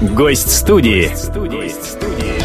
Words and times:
Гость 0.00 0.50
студии. 0.50 2.39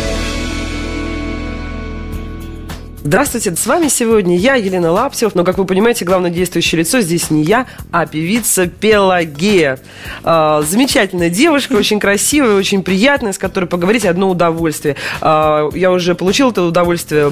Здравствуйте, 3.06 3.56
с 3.56 3.68
вами 3.68 3.88
сегодня 3.88 4.36
я, 4.36 4.56
Елена 4.56 4.92
Лаптев, 4.92 5.36
но, 5.36 5.44
как 5.44 5.60
вы 5.60 5.66
понимаете, 5.66 6.04
главное 6.04 6.32
действующее 6.32 6.80
лицо 6.80 7.02
здесь 7.02 7.30
не 7.30 7.44
я, 7.44 7.68
а 7.92 8.08
певица 8.08 8.66
Пелагея. 8.66 9.78
А, 10.24 10.64
замечательная 10.64 11.30
девушка, 11.30 11.74
очень 11.74 12.00
красивая, 12.00 12.56
очень 12.56 12.82
приятная, 12.82 13.32
с 13.32 13.38
которой 13.38 13.66
поговорить 13.66 14.08
одно 14.08 14.28
удовольствие. 14.28 14.96
А, 15.22 15.70
я 15.76 15.92
уже 15.92 16.16
получила 16.16 16.50
это 16.50 16.64
удовольствие 16.64 17.32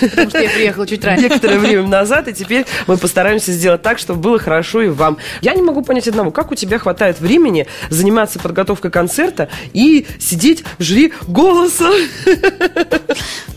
Потому 0.00 0.30
что 0.30 0.40
я 0.40 0.48
приехала 0.48 0.86
чуть 0.86 1.04
раньше. 1.04 1.24
некоторое 1.24 1.58
время 1.58 1.86
назад, 1.86 2.28
и 2.28 2.32
теперь 2.32 2.64
мы 2.86 2.96
постараемся 2.96 3.52
сделать 3.52 3.82
так, 3.82 3.98
чтобы 3.98 4.20
было 4.20 4.38
хорошо 4.38 4.80
и 4.80 4.88
вам. 4.88 5.18
Я 5.42 5.54
не 5.54 5.60
могу 5.60 5.82
понять 5.82 6.08
одного, 6.08 6.30
как 6.30 6.52
у 6.52 6.54
тебя 6.54 6.78
хватает 6.78 7.20
времени 7.20 7.66
заниматься 7.90 8.38
подготовкой 8.38 8.90
концерта 8.90 9.50
и 9.74 10.06
сидеть 10.18 10.64
в 10.78 10.82
жюри 10.82 11.12
голоса? 11.28 11.90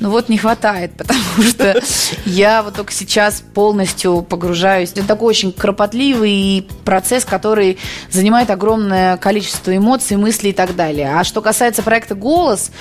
Ну 0.02 0.12
вот 0.12 0.30
не 0.30 0.38
хватает, 0.38 0.92
потому 0.98 1.20
что 1.42 1.82
я 2.26 2.64
вот 2.64 2.76
только 2.76 2.94
сейчас 2.94 3.44
полностью 3.54 4.22
погружаюсь. 4.22 4.92
Это 4.92 5.06
такой 5.06 5.30
очень 5.30 5.52
кропотливый 5.52 6.68
процесс, 6.86 7.26
который 7.26 7.78
занимает 8.12 8.50
огромное 8.50 9.18
количество 9.18 9.76
эмоций, 9.76 10.18
мыслей 10.18 10.52
и 10.52 10.54
так 10.54 10.76
далее. 10.76 11.16
А 11.16 11.23
что 11.23 11.42
касается 11.42 11.84
проекта 11.84 12.16
«Голос», 12.16 12.72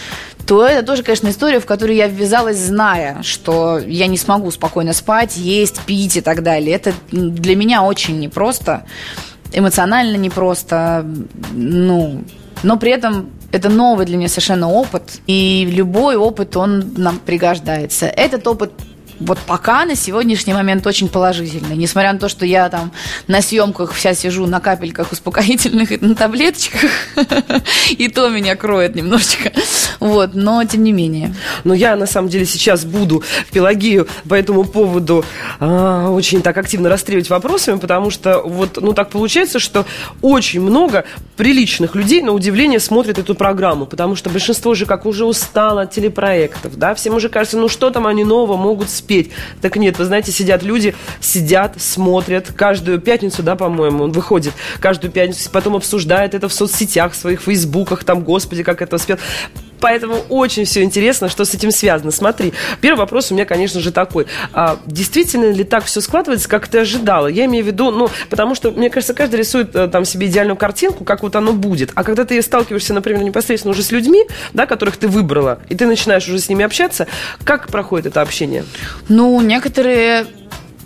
то 0.46 0.66
это 0.66 0.86
тоже, 0.86 1.02
конечно, 1.02 1.28
история, 1.28 1.60
в 1.60 1.66
которую 1.66 1.96
я 1.96 2.06
ввязалась, 2.06 2.56
зная, 2.56 3.22
что 3.22 3.78
я 3.78 4.06
не 4.06 4.16
смогу 4.16 4.50
спокойно 4.50 4.94
спать, 4.94 5.36
есть, 5.36 5.80
пить 5.80 6.16
и 6.16 6.20
так 6.22 6.42
далее. 6.42 6.74
Это 6.74 6.94
для 7.10 7.54
меня 7.54 7.82
очень 7.82 8.18
непросто, 8.18 8.86
эмоционально 9.52 10.16
непросто, 10.16 11.04
ну, 11.52 12.24
но 12.62 12.78
при 12.78 12.92
этом 12.92 13.30
это 13.52 13.68
новый 13.68 14.06
для 14.06 14.16
меня 14.16 14.28
совершенно 14.28 14.68
опыт, 14.70 15.20
и 15.26 15.68
любой 15.70 16.16
опыт, 16.16 16.56
он 16.56 16.94
нам 16.96 17.18
пригождается. 17.18 18.06
Этот 18.06 18.46
опыт 18.46 18.72
вот 19.20 19.38
пока 19.38 19.84
на 19.84 19.94
сегодняшний 19.94 20.54
момент 20.54 20.86
очень 20.86 21.08
положительный. 21.08 21.76
Несмотря 21.76 22.12
на 22.12 22.18
то, 22.18 22.28
что 22.28 22.46
я 22.46 22.68
там 22.68 22.92
на 23.26 23.42
съемках 23.42 23.92
вся 23.92 24.14
сижу 24.14 24.46
на 24.46 24.60
капельках 24.60 25.12
успокоительных 25.12 25.92
и 25.92 25.98
на 25.98 26.14
таблеточках, 26.14 26.90
и 27.90 28.08
то 28.08 28.28
меня 28.28 28.56
кроет 28.56 28.94
немножечко. 28.94 29.52
Вот, 30.00 30.34
но 30.34 30.64
тем 30.64 30.84
не 30.84 30.92
менее. 30.92 31.34
Но 31.64 31.74
я, 31.74 31.96
на 31.96 32.06
самом 32.06 32.28
деле, 32.28 32.46
сейчас 32.46 32.84
буду 32.84 33.22
Пелагею 33.52 34.06
по 34.28 34.34
этому 34.34 34.64
поводу 34.64 35.24
а, 35.58 36.10
очень 36.10 36.42
так 36.42 36.56
активно 36.56 36.88
расстреливать 36.88 37.30
вопросами, 37.30 37.78
потому 37.78 38.10
что 38.10 38.42
вот, 38.44 38.78
ну, 38.80 38.92
так 38.92 39.10
получается, 39.10 39.58
что 39.58 39.84
очень 40.22 40.60
много 40.60 41.04
приличных 41.36 41.94
людей, 41.94 42.22
на 42.22 42.32
удивление, 42.32 42.80
смотрят 42.80 43.18
эту 43.18 43.34
программу, 43.34 43.86
потому 43.86 44.14
что 44.14 44.30
большинство 44.30 44.74
же 44.74 44.86
как 44.86 45.06
уже 45.06 45.24
устало 45.24 45.82
от 45.82 45.90
телепроектов, 45.90 46.76
да, 46.76 46.94
всем 46.94 47.14
уже 47.14 47.28
кажется, 47.28 47.58
ну, 47.58 47.68
что 47.68 47.90
там 47.90 48.06
они 48.06 48.24
нового 48.24 48.56
могут 48.56 48.90
спеть. 48.90 49.07
Так 49.60 49.76
нет, 49.76 49.98
вы 49.98 50.04
знаете, 50.04 50.32
сидят 50.32 50.62
люди, 50.62 50.94
сидят, 51.20 51.80
смотрят 51.80 52.52
каждую 52.54 53.00
пятницу, 53.00 53.42
да, 53.42 53.56
по-моему, 53.56 54.04
он 54.04 54.12
выходит 54.12 54.52
каждую 54.80 55.10
пятницу, 55.10 55.50
потом 55.50 55.76
обсуждает 55.76 56.34
это 56.34 56.48
в 56.48 56.52
соцсетях 56.52 57.14
своих, 57.14 57.40
в 57.40 57.44
фейсбуках, 57.44 58.04
там, 58.04 58.22
господи, 58.22 58.62
как 58.62 58.82
это 58.82 58.98
спел. 58.98 59.18
Поэтому 59.80 60.16
очень 60.28 60.64
все 60.64 60.82
интересно, 60.82 61.28
что 61.28 61.44
с 61.44 61.54
этим 61.54 61.70
связано. 61.70 62.10
Смотри, 62.10 62.52
первый 62.80 62.98
вопрос 62.98 63.30
у 63.30 63.34
меня, 63.34 63.44
конечно 63.44 63.80
же, 63.80 63.92
такой. 63.92 64.26
А, 64.52 64.78
действительно 64.86 65.50
ли 65.50 65.64
так 65.64 65.84
все 65.84 66.00
складывается, 66.00 66.48
как 66.48 66.68
ты 66.68 66.78
ожидала? 66.78 67.26
Я 67.26 67.44
имею 67.46 67.64
в 67.64 67.66
виду, 67.66 67.90
ну, 67.90 68.08
потому 68.30 68.54
что, 68.54 68.70
мне 68.70 68.90
кажется, 68.90 69.14
каждый 69.14 69.36
рисует 69.36 69.74
э, 69.74 69.88
там 69.88 70.04
себе 70.04 70.26
идеальную 70.26 70.56
картинку, 70.56 71.04
как 71.04 71.22
вот 71.22 71.36
оно 71.36 71.52
будет. 71.52 71.90
А 71.94 72.04
когда 72.04 72.24
ты 72.24 72.40
сталкиваешься, 72.42 72.94
например, 72.94 73.22
непосредственно 73.22 73.72
уже 73.72 73.82
с 73.82 73.90
людьми, 73.90 74.24
да, 74.52 74.66
которых 74.66 74.96
ты 74.96 75.08
выбрала, 75.08 75.60
и 75.68 75.74
ты 75.74 75.86
начинаешь 75.86 76.28
уже 76.28 76.38
с 76.38 76.48
ними 76.48 76.64
общаться, 76.64 77.06
как 77.44 77.68
проходит 77.68 78.06
это 78.06 78.20
общение? 78.20 78.64
Ну, 79.08 79.40
некоторые 79.40 80.26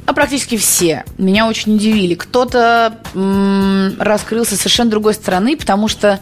а 0.05 0.15
практически 0.15 0.57
все 0.57 1.05
меня 1.17 1.47
очень 1.47 1.77
удивили. 1.77 2.15
Кто-то 2.15 2.99
м, 3.15 3.95
раскрылся 4.01 4.57
совершенно 4.57 4.91
другой 4.91 5.15
стороны, 5.15 5.57
потому 5.57 5.87
что, 5.87 6.19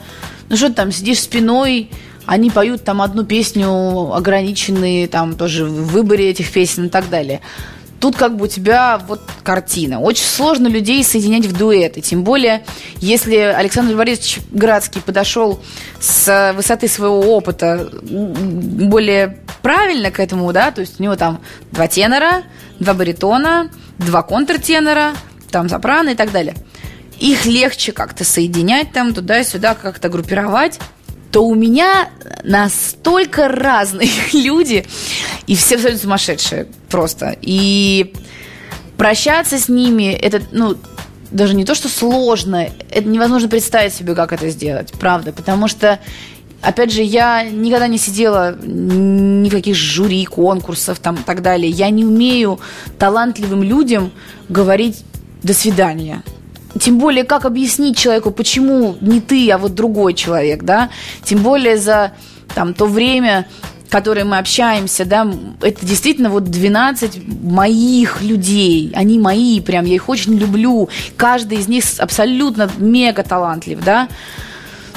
ну 0.48 0.56
что 0.56 0.68
ты 0.68 0.74
там, 0.74 0.92
сидишь 0.92 1.20
спиной, 1.20 1.90
они 2.26 2.50
поют 2.50 2.84
там 2.84 3.02
одну 3.02 3.24
песню, 3.24 4.12
ограниченные 4.12 5.08
там 5.08 5.36
тоже 5.36 5.64
в 5.64 5.88
выборе 5.88 6.30
этих 6.30 6.52
песен 6.52 6.86
и 6.86 6.88
так 6.88 7.08
далее. 7.08 7.40
Тут 8.00 8.16
как 8.16 8.36
бы 8.36 8.46
у 8.46 8.48
тебя 8.48 8.98
вот 9.06 9.20
картина. 9.42 10.00
Очень 10.00 10.24
сложно 10.24 10.68
людей 10.68 11.04
соединять 11.04 11.44
в 11.44 11.56
дуэты. 11.56 12.00
Тем 12.00 12.24
более, 12.24 12.64
если 12.96 13.36
Александр 13.36 13.94
Борисович 13.94 14.38
Градский 14.50 15.02
подошел 15.02 15.60
с 16.00 16.54
высоты 16.56 16.88
своего 16.88 17.20
опыта 17.36 17.90
более 18.02 19.38
правильно 19.60 20.10
к 20.10 20.18
этому, 20.18 20.50
да, 20.52 20.70
то 20.70 20.80
есть 20.80 20.98
у 20.98 21.02
него 21.02 21.16
там 21.16 21.42
два 21.72 21.88
тенора, 21.88 22.42
два 22.78 22.94
баритона, 22.94 23.70
два 23.98 24.22
контртенора, 24.22 25.12
там 25.50 25.68
сопрано 25.68 26.10
и 26.10 26.14
так 26.14 26.32
далее. 26.32 26.54
Их 27.18 27.44
легче 27.44 27.92
как-то 27.92 28.24
соединять 28.24 28.92
там 28.92 29.12
туда-сюда, 29.12 29.74
как-то 29.74 30.08
группировать 30.08 30.80
то 31.30 31.46
у 31.46 31.54
меня 31.54 32.10
настолько 32.42 33.48
разные 33.48 34.10
люди, 34.32 34.84
и 35.46 35.54
все 35.54 35.76
абсолютно 35.76 36.00
сумасшедшие 36.00 36.66
просто. 36.88 37.36
И 37.40 38.12
прощаться 38.96 39.58
с 39.58 39.68
ними, 39.68 40.12
это, 40.12 40.42
ну, 40.52 40.76
даже 41.30 41.54
не 41.54 41.64
то, 41.64 41.74
что 41.74 41.88
сложно, 41.88 42.68
это 42.90 43.08
невозможно 43.08 43.48
представить 43.48 43.94
себе, 43.94 44.14
как 44.14 44.32
это 44.32 44.50
сделать, 44.50 44.92
правда, 44.98 45.32
потому 45.32 45.68
что 45.68 45.98
Опять 46.62 46.92
же, 46.92 47.02
я 47.02 47.42
никогда 47.42 47.86
не 47.86 47.96
сидела 47.96 48.54
никаких 48.54 49.74
жюри, 49.74 50.26
конкурсов 50.26 50.98
там 50.98 51.14
и 51.14 51.22
так 51.22 51.40
далее. 51.40 51.70
Я 51.70 51.88
не 51.88 52.04
умею 52.04 52.60
талантливым 52.98 53.62
людям 53.62 54.12
говорить 54.50 55.02
«до 55.42 55.54
свидания». 55.54 56.22
Тем 56.78 56.98
более, 56.98 57.24
как 57.24 57.44
объяснить 57.44 57.96
человеку, 57.96 58.30
почему 58.30 58.96
не 59.00 59.20
ты, 59.20 59.50
а 59.50 59.58
вот 59.58 59.74
другой 59.74 60.14
человек, 60.14 60.62
да? 60.62 60.90
Тем 61.24 61.42
более 61.42 61.76
за 61.76 62.12
там, 62.54 62.74
то 62.74 62.86
время, 62.86 63.46
которое 63.88 64.24
мы 64.24 64.38
общаемся, 64.38 65.04
да, 65.04 65.30
это 65.62 65.84
действительно 65.84 66.30
вот 66.30 66.44
12 66.44 67.42
моих 67.42 68.22
людей, 68.22 68.92
они 68.94 69.18
мои 69.18 69.60
прям, 69.60 69.84
я 69.84 69.96
их 69.96 70.08
очень 70.08 70.36
люблю, 70.38 70.88
каждый 71.16 71.58
из 71.58 71.68
них 71.68 71.84
абсолютно 71.98 72.70
мега 72.78 73.22
талантлив, 73.24 73.82
да, 73.84 74.08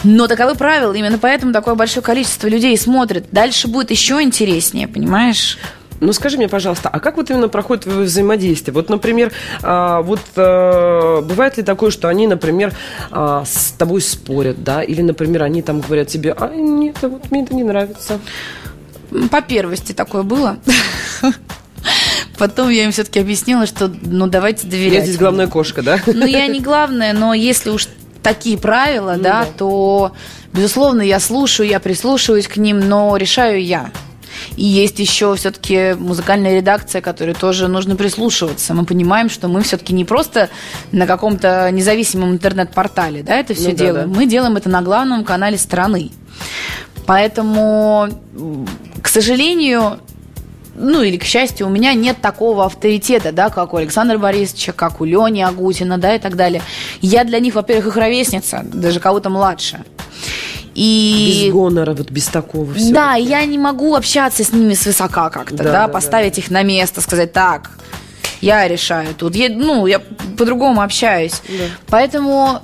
но 0.04 0.28
таковы 0.28 0.56
правила, 0.56 0.94
именно 0.94 1.18
поэтому 1.18 1.54
такое 1.54 1.76
большое 1.76 2.04
количество 2.04 2.48
людей 2.48 2.78
смотрит. 2.78 3.26
Дальше 3.32 3.70
будет 3.70 3.90
еще 3.90 4.22
интереснее, 4.22 4.88
понимаешь? 4.88 5.58
Ну, 6.00 6.12
скажи 6.14 6.38
мне, 6.38 6.50
пожалуйста, 6.50 6.90
а 6.90 7.00
как 7.00 7.18
вот 7.18 7.30
именно 7.30 7.48
проходит 7.48 7.84
твое 7.84 8.02
взаимодействие? 8.06 8.74
Вот, 8.74 8.90
например, 8.90 9.32
а, 9.62 10.02
вот 10.02 10.20
а, 10.36 11.22
бывает 11.22 11.58
ли 11.58 11.64
такое, 11.64 11.92
что 11.92 12.10
они, 12.10 12.28
например, 12.28 12.74
а, 13.12 13.44
с 13.46 13.74
тобой 13.78 14.02
спорят, 14.02 14.64
да? 14.64 14.82
Или, 14.84 15.02
например, 15.02 15.44
они 15.44 15.62
там 15.62 15.82
говорят 15.82 16.08
тебе, 16.10 16.34
а 16.34 16.54
нет, 16.54 16.98
вот 17.02 17.32
мне 17.32 17.44
это 17.44 17.56
не 17.56 17.64
нравится. 17.64 18.20
По 19.32 19.42
первости 19.42 19.94
такое 19.94 20.24
было. 20.24 20.58
Потом 22.38 22.70
я 22.70 22.86
им 22.86 22.92
все-таки 22.92 23.20
объяснила, 23.20 23.66
что 23.66 23.92
ну 24.02 24.28
давайте 24.28 24.68
доверять. 24.68 24.94
Я 24.94 25.02
здесь 25.02 25.18
главная 25.18 25.48
кошка, 25.48 25.82
да? 25.84 26.00
Ну, 26.08 26.26
я 26.26 26.48
не 26.48 26.62
главная, 26.62 27.14
но 27.14 27.34
если 27.34 27.70
уж 27.70 27.88
такие 28.24 28.58
правила, 28.58 29.14
Ну 29.18 29.24
да, 29.24 29.44
да. 29.44 29.48
то, 29.58 30.14
безусловно, 30.52 31.02
я 31.02 31.20
слушаю, 31.20 31.68
я 31.70 31.80
прислушиваюсь 31.80 32.48
к 32.48 32.58
ним, 32.58 32.80
но 32.80 33.16
решаю 33.18 33.64
я. 33.64 33.92
И 34.56 34.64
есть 34.64 35.00
еще 35.00 35.36
все-таки 35.36 35.96
музыкальная 35.98 36.56
редакция, 36.56 37.02
которой 37.02 37.34
тоже 37.36 37.68
нужно 37.68 37.96
прислушиваться. 37.96 38.74
Мы 38.74 38.86
понимаем, 38.86 39.30
что 39.30 39.48
мы 39.48 39.62
все-таки 39.62 39.94
не 39.94 40.06
просто 40.06 40.50
на 40.92 41.08
каком-то 41.08 41.70
независимом 41.72 42.32
интернет-портале, 42.32 43.24
да, 43.24 43.36
это 43.38 43.54
все 43.54 43.70
Ну 43.70 43.76
да, 43.78 43.84
делаем. 43.86 44.12
да. 44.12 44.20
Мы 44.20 44.26
делаем 44.26 44.58
это 44.58 44.70
на 44.70 44.82
главном 44.82 45.24
канале 45.24 45.58
страны. 45.58 46.12
Поэтому, 47.06 48.08
к 49.02 49.08
сожалению, 49.08 50.00
ну 50.76 51.02
или 51.02 51.18
к 51.18 51.24
счастью, 51.24 51.68
у 51.68 51.70
меня 51.70 51.94
нет 51.94 52.18
такого 52.22 52.66
авторитета, 52.66 53.32
да, 53.32 53.50
как 53.50 53.74
у 53.74 53.78
Александра 53.78 54.18
Борисовича, 54.18 54.72
как 54.72 55.02
у 55.02 55.06
Лени 55.06 55.42
Агутина, 55.42 55.98
да, 55.98 56.16
и 56.16 56.20
так 56.20 56.36
далее. 56.36 56.62
Я 57.02 57.24
для 57.24 57.40
них, 57.40 57.56
во-первых, 57.56 57.88
их 57.88 57.98
ровесница, 57.98 58.62
даже 58.64 59.00
кого-то 59.00 59.30
младше. 59.30 59.84
И... 60.76 61.46
Без 61.46 61.54
гонора, 61.54 61.94
вот 61.94 62.12
без 62.12 62.26
такого 62.28 62.74
всего. 62.74 62.94
Да, 62.94 63.14
я 63.14 63.46
не 63.46 63.58
могу 63.58 63.96
общаться 63.96 64.44
с 64.44 64.52
ними 64.52 64.74
свысока 64.74 65.30
как-то, 65.30 65.58
Да, 65.58 65.64
да, 65.64 65.72
да, 65.72 65.88
поставить 65.88 66.38
их 66.38 66.50
на 66.50 66.64
место, 66.64 67.02
сказать 67.02 67.34
так, 67.34 67.72
я 68.42 68.68
решаю 68.68 69.14
тут. 69.16 69.36
Я, 69.36 69.50
ну, 69.50 69.86
я 69.86 70.00
по-другому 70.38 70.82
общаюсь. 70.82 71.42
Да. 71.48 71.66
Поэтому 71.88 72.62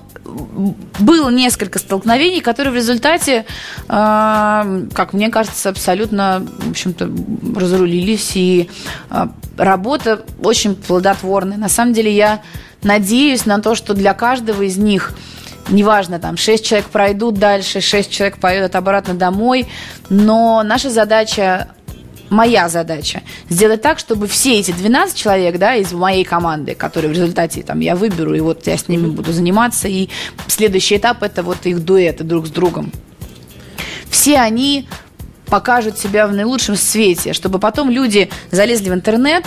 было 0.99 1.29
несколько 1.29 1.79
столкновений, 1.79 2.41
которые 2.41 2.73
в 2.73 2.75
результате, 2.75 3.45
э, 3.87 4.87
как 4.93 5.13
мне 5.13 5.29
кажется, 5.29 5.69
абсолютно, 5.69 6.45
в 6.47 6.71
общем-то, 6.71 7.09
разрулились. 7.55 8.31
И 8.35 8.69
э, 9.09 9.27
работа 9.57 10.21
очень 10.43 10.75
плодотворная. 10.75 11.57
На 11.57 11.69
самом 11.69 11.93
деле 11.93 12.13
я 12.13 12.41
надеюсь 12.83 13.45
на 13.45 13.59
то, 13.59 13.75
что 13.75 13.93
для 13.93 14.13
каждого 14.13 14.61
из 14.63 14.77
них 14.77 15.13
неважно, 15.69 16.19
там, 16.19 16.37
6 16.37 16.65
человек 16.65 16.87
пройдут 16.87 17.35
дальше, 17.35 17.81
6 17.81 18.11
человек 18.11 18.39
поедут 18.39 18.75
обратно 18.75 19.13
домой, 19.13 19.67
но 20.09 20.63
наша 20.63 20.89
задача 20.89 21.69
моя 22.29 22.69
задача 22.69 23.21
сделать 23.49 23.81
так, 23.81 23.99
чтобы 23.99 24.27
все 24.27 24.59
эти 24.59 24.71
12 24.71 25.17
человек, 25.17 25.57
да, 25.57 25.75
из 25.75 25.91
моей 25.91 26.23
команды, 26.23 26.75
которые 26.75 27.09
в 27.09 27.13
результате 27.13 27.63
там 27.63 27.79
я 27.79 27.95
выберу, 27.95 28.35
и 28.35 28.39
вот 28.39 28.67
я 28.67 28.77
с 28.77 28.87
ними 28.87 29.07
буду 29.07 29.31
заниматься, 29.33 29.87
и 29.87 30.09
следующий 30.47 30.97
этап 30.97 31.23
это 31.23 31.43
вот 31.43 31.65
их 31.65 31.83
дуэты 31.83 32.23
друг 32.23 32.47
с 32.47 32.51
другом. 32.51 32.91
Все 34.09 34.37
они 34.37 34.87
покажут 35.47 35.97
себя 35.97 36.27
в 36.27 36.33
наилучшем 36.33 36.75
свете, 36.75 37.33
чтобы 37.33 37.59
потом 37.59 37.89
люди 37.89 38.29
залезли 38.51 38.89
в 38.89 38.93
интернет, 38.93 39.45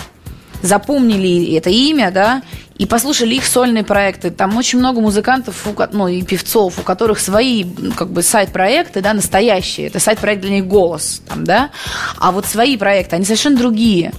запомнили 0.61 1.55
это 1.55 1.69
имя, 1.69 2.11
да, 2.11 2.41
и 2.77 2.85
послушали 2.85 3.35
их 3.35 3.45
сольные 3.45 3.83
проекты. 3.83 4.31
Там 4.31 4.57
очень 4.57 4.79
много 4.79 4.99
музыкантов, 4.99 5.67
ну 5.91 6.07
и 6.07 6.23
певцов, 6.23 6.79
у 6.79 6.81
которых 6.81 7.19
свои 7.19 7.65
как 7.95 8.09
бы 8.09 8.23
сайт-проекты, 8.23 9.01
да, 9.01 9.13
настоящие. 9.13 9.87
Это 9.87 9.99
сайт-проект 9.99 10.41
для 10.41 10.51
них 10.51 10.67
«Голос», 10.67 11.21
там, 11.27 11.43
да. 11.43 11.69
А 12.17 12.31
вот 12.31 12.45
свои 12.45 12.77
проекты, 12.77 13.15
они 13.15 13.25
совершенно 13.25 13.57
другие. 13.57 14.11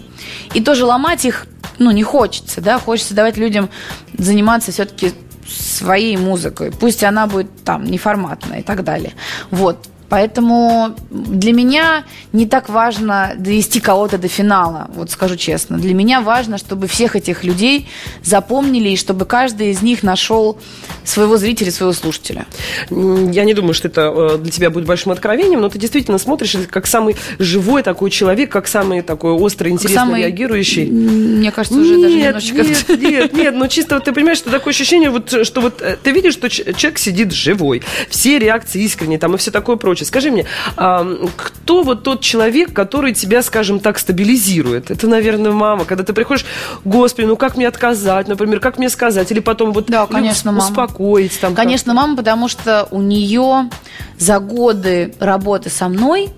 И 0.54 0.62
тоже 0.62 0.84
ломать 0.84 1.24
их, 1.24 1.46
ну, 1.78 1.90
не 1.90 2.02
хочется, 2.02 2.60
да, 2.60 2.78
хочется 2.78 3.14
давать 3.14 3.36
людям 3.36 3.68
заниматься 4.16 4.70
все-таки 4.70 5.12
своей 5.46 6.16
музыкой. 6.16 6.70
Пусть 6.70 7.02
она 7.04 7.26
будет 7.26 7.64
там 7.64 7.84
неформатная 7.84 8.60
и 8.60 8.62
так 8.62 8.84
далее. 8.84 9.14
Вот. 9.50 9.88
Поэтому 10.08 10.94
для 11.10 11.52
меня 11.52 12.04
не 12.32 12.46
так 12.46 12.68
важно 12.68 13.32
довести 13.36 13.80
кого-то 13.80 14.18
до 14.18 14.28
финала, 14.28 14.90
вот 14.94 15.10
скажу 15.10 15.36
честно. 15.36 15.78
Для 15.78 15.94
меня 15.94 16.20
важно, 16.20 16.58
чтобы 16.58 16.86
всех 16.86 17.16
этих 17.16 17.44
людей 17.44 17.88
запомнили, 18.22 18.90
и 18.90 18.96
чтобы 18.96 19.24
каждый 19.24 19.70
из 19.70 19.82
них 19.82 20.02
нашел 20.02 20.58
своего 21.04 21.36
зрителя, 21.36 21.70
своего 21.70 21.92
слушателя. 21.92 22.46
Я 22.90 23.44
не 23.44 23.54
думаю, 23.54 23.74
что 23.74 23.88
это 23.88 24.12
э, 24.14 24.38
для 24.38 24.50
тебя 24.50 24.70
будет 24.70 24.84
большим 24.86 25.12
откровением, 25.12 25.60
но 25.60 25.68
ты 25.68 25.78
действительно 25.78 26.18
смотришь 26.18 26.56
как 26.70 26.86
самый 26.86 27.16
живой 27.38 27.82
такой 27.82 28.10
человек, 28.10 28.50
как 28.52 28.68
самый 28.68 29.02
такой 29.02 29.32
острый, 29.32 29.72
интересно 29.72 30.02
самый, 30.02 30.20
реагирующий. 30.20 30.86
Мне 30.86 31.50
кажется, 31.50 31.78
уже 31.78 31.96
нет, 31.96 32.34
даже 32.34 32.52
немножечко... 32.52 32.96
Нет, 32.96 33.02
нет, 33.02 33.32
нет, 33.36 33.54
но 33.54 33.66
чисто 33.68 34.00
ты 34.00 34.12
понимаешь, 34.12 34.38
что 34.38 34.50
такое 34.50 34.72
ощущение, 34.72 35.10
вот, 35.10 35.46
что 35.46 35.60
вот 35.60 35.80
э, 35.82 35.96
ты 36.02 36.12
видишь, 36.12 36.34
что 36.34 36.48
человек 36.50 36.98
сидит 36.98 37.32
живой, 37.32 37.82
все 38.08 38.38
реакции 38.38 38.82
искренние, 38.82 39.18
там 39.18 39.34
и 39.34 39.38
все 39.38 39.50
такое 39.50 39.76
прочее 39.76 39.93
прочее. 39.94 40.06
Скажи 40.06 40.30
мне, 40.30 40.46
кто 40.74 41.82
вот 41.82 42.02
тот 42.02 42.20
человек, 42.20 42.72
который 42.72 43.14
тебя, 43.14 43.42
скажем 43.42 43.78
так, 43.78 43.98
стабилизирует? 43.98 44.90
Это, 44.90 45.06
наверное, 45.06 45.52
мама. 45.52 45.84
Когда 45.84 46.02
ты 46.02 46.12
приходишь, 46.12 46.44
господи, 46.84 47.26
ну 47.26 47.36
как 47.36 47.56
мне 47.56 47.68
отказать, 47.68 48.26
например, 48.26 48.60
как 48.60 48.78
мне 48.78 48.90
сказать? 48.90 49.30
Или 49.30 49.40
потом 49.40 49.72
вот 49.72 49.86
да, 49.86 50.06
конечно, 50.06 50.50
ну, 50.50 50.58
успокоить? 50.58 51.38
Там, 51.40 51.54
конечно, 51.54 51.94
мама, 51.94 52.16
потому 52.16 52.48
что 52.48 52.88
у 52.90 53.00
нее 53.00 53.70
за 54.18 54.40
годы 54.40 55.14
работы 55.20 55.70
со 55.70 55.88
мной 55.88 56.30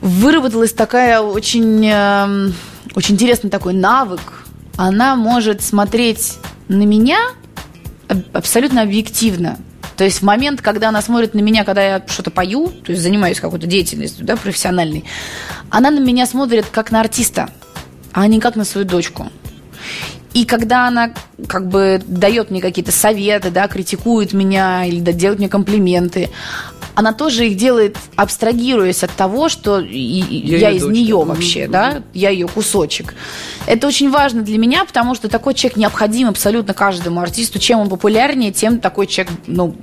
выработалась 0.00 0.72
такая 0.72 1.20
очень, 1.20 1.84
эм, 1.86 2.54
очень 2.94 3.14
интересный 3.14 3.50
такой 3.50 3.74
навык. 3.74 4.44
Она 4.76 5.16
может 5.16 5.62
смотреть 5.62 6.38
на 6.68 6.82
меня 6.82 7.18
абсолютно 8.32 8.82
объективно. 8.82 9.58
То 9.96 10.04
есть 10.04 10.20
в 10.20 10.22
момент, 10.22 10.60
когда 10.60 10.90
она 10.90 11.00
смотрит 11.00 11.34
на 11.34 11.40
меня, 11.40 11.64
когда 11.64 11.82
я 11.82 12.02
что-то 12.06 12.30
пою, 12.30 12.68
то 12.68 12.92
есть 12.92 13.02
занимаюсь 13.02 13.40
какой-то 13.40 13.66
деятельностью, 13.66 14.24
да, 14.24 14.36
профессиональной, 14.36 15.04
она 15.70 15.90
на 15.90 16.00
меня 16.00 16.26
смотрит 16.26 16.66
как 16.70 16.90
на 16.90 17.00
артиста, 17.00 17.48
а 18.12 18.26
не 18.26 18.40
как 18.40 18.56
на 18.56 18.64
свою 18.64 18.86
дочку. 18.86 19.30
И 20.34 20.44
когда 20.44 20.86
она 20.86 21.12
как 21.48 21.68
бы 21.68 22.02
дает 22.06 22.50
мне 22.50 22.60
какие-то 22.60 22.92
советы, 22.92 23.50
да, 23.50 23.68
критикует 23.68 24.34
меня 24.34 24.84
или 24.84 25.00
да, 25.00 25.12
делает 25.12 25.38
мне 25.38 25.48
комплименты, 25.48 26.28
она 26.96 27.12
тоже 27.12 27.46
их 27.46 27.58
делает, 27.58 27.98
абстрагируясь 28.16 29.04
от 29.04 29.10
того, 29.12 29.50
что 29.50 29.80
я, 29.80 30.24
я 30.56 30.70
из 30.70 30.80
дочка. 30.80 30.94
нее 30.94 31.22
вообще, 31.22 31.64
mm-hmm. 31.64 31.70
да, 31.70 32.02
я 32.14 32.30
ее 32.30 32.48
кусочек. 32.48 33.14
Это 33.66 33.86
очень 33.86 34.10
важно 34.10 34.40
для 34.40 34.56
меня, 34.56 34.82
потому 34.86 35.14
что 35.14 35.28
такой 35.28 35.52
человек 35.52 35.76
необходим 35.76 36.30
абсолютно 36.30 36.72
каждому 36.72 37.20
артисту. 37.20 37.58
Чем 37.58 37.80
он 37.80 37.90
популярнее, 37.90 38.50
тем 38.50 38.80
такой 38.80 39.06
человек, 39.08 39.34
ну, 39.46 39.76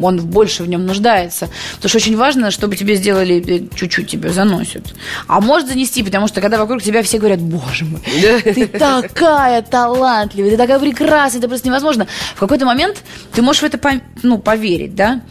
он 0.00 0.20
больше 0.20 0.62
в 0.62 0.68
нем 0.68 0.86
нуждается. 0.86 1.48
Потому 1.74 1.88
что 1.88 1.98
очень 1.98 2.16
важно, 2.16 2.52
чтобы 2.52 2.76
тебе 2.76 2.94
сделали, 2.94 3.42
э, 3.44 3.74
чуть-чуть 3.74 4.08
тебя 4.08 4.30
заносят. 4.30 4.94
А 5.26 5.40
может 5.40 5.68
занести, 5.68 6.04
потому 6.04 6.28
что 6.28 6.40
когда 6.40 6.58
вокруг 6.58 6.80
тебя 6.80 7.02
все 7.02 7.18
говорят, 7.18 7.40
боже 7.40 7.86
мой, 7.86 8.02
ты 8.44 8.68
такая 8.68 9.62
талантливая, 9.62 10.52
ты 10.52 10.56
такая 10.56 10.78
прекрасная, 10.78 11.40
это 11.40 11.48
просто 11.48 11.66
невозможно. 11.66 12.06
В 12.36 12.38
какой-то 12.38 12.66
момент 12.66 13.02
ты 13.32 13.42
можешь 13.42 13.62
в 13.62 13.64
это 13.64 14.00
ну, 14.22 14.38
поверить, 14.38 14.94
да? 14.94 15.22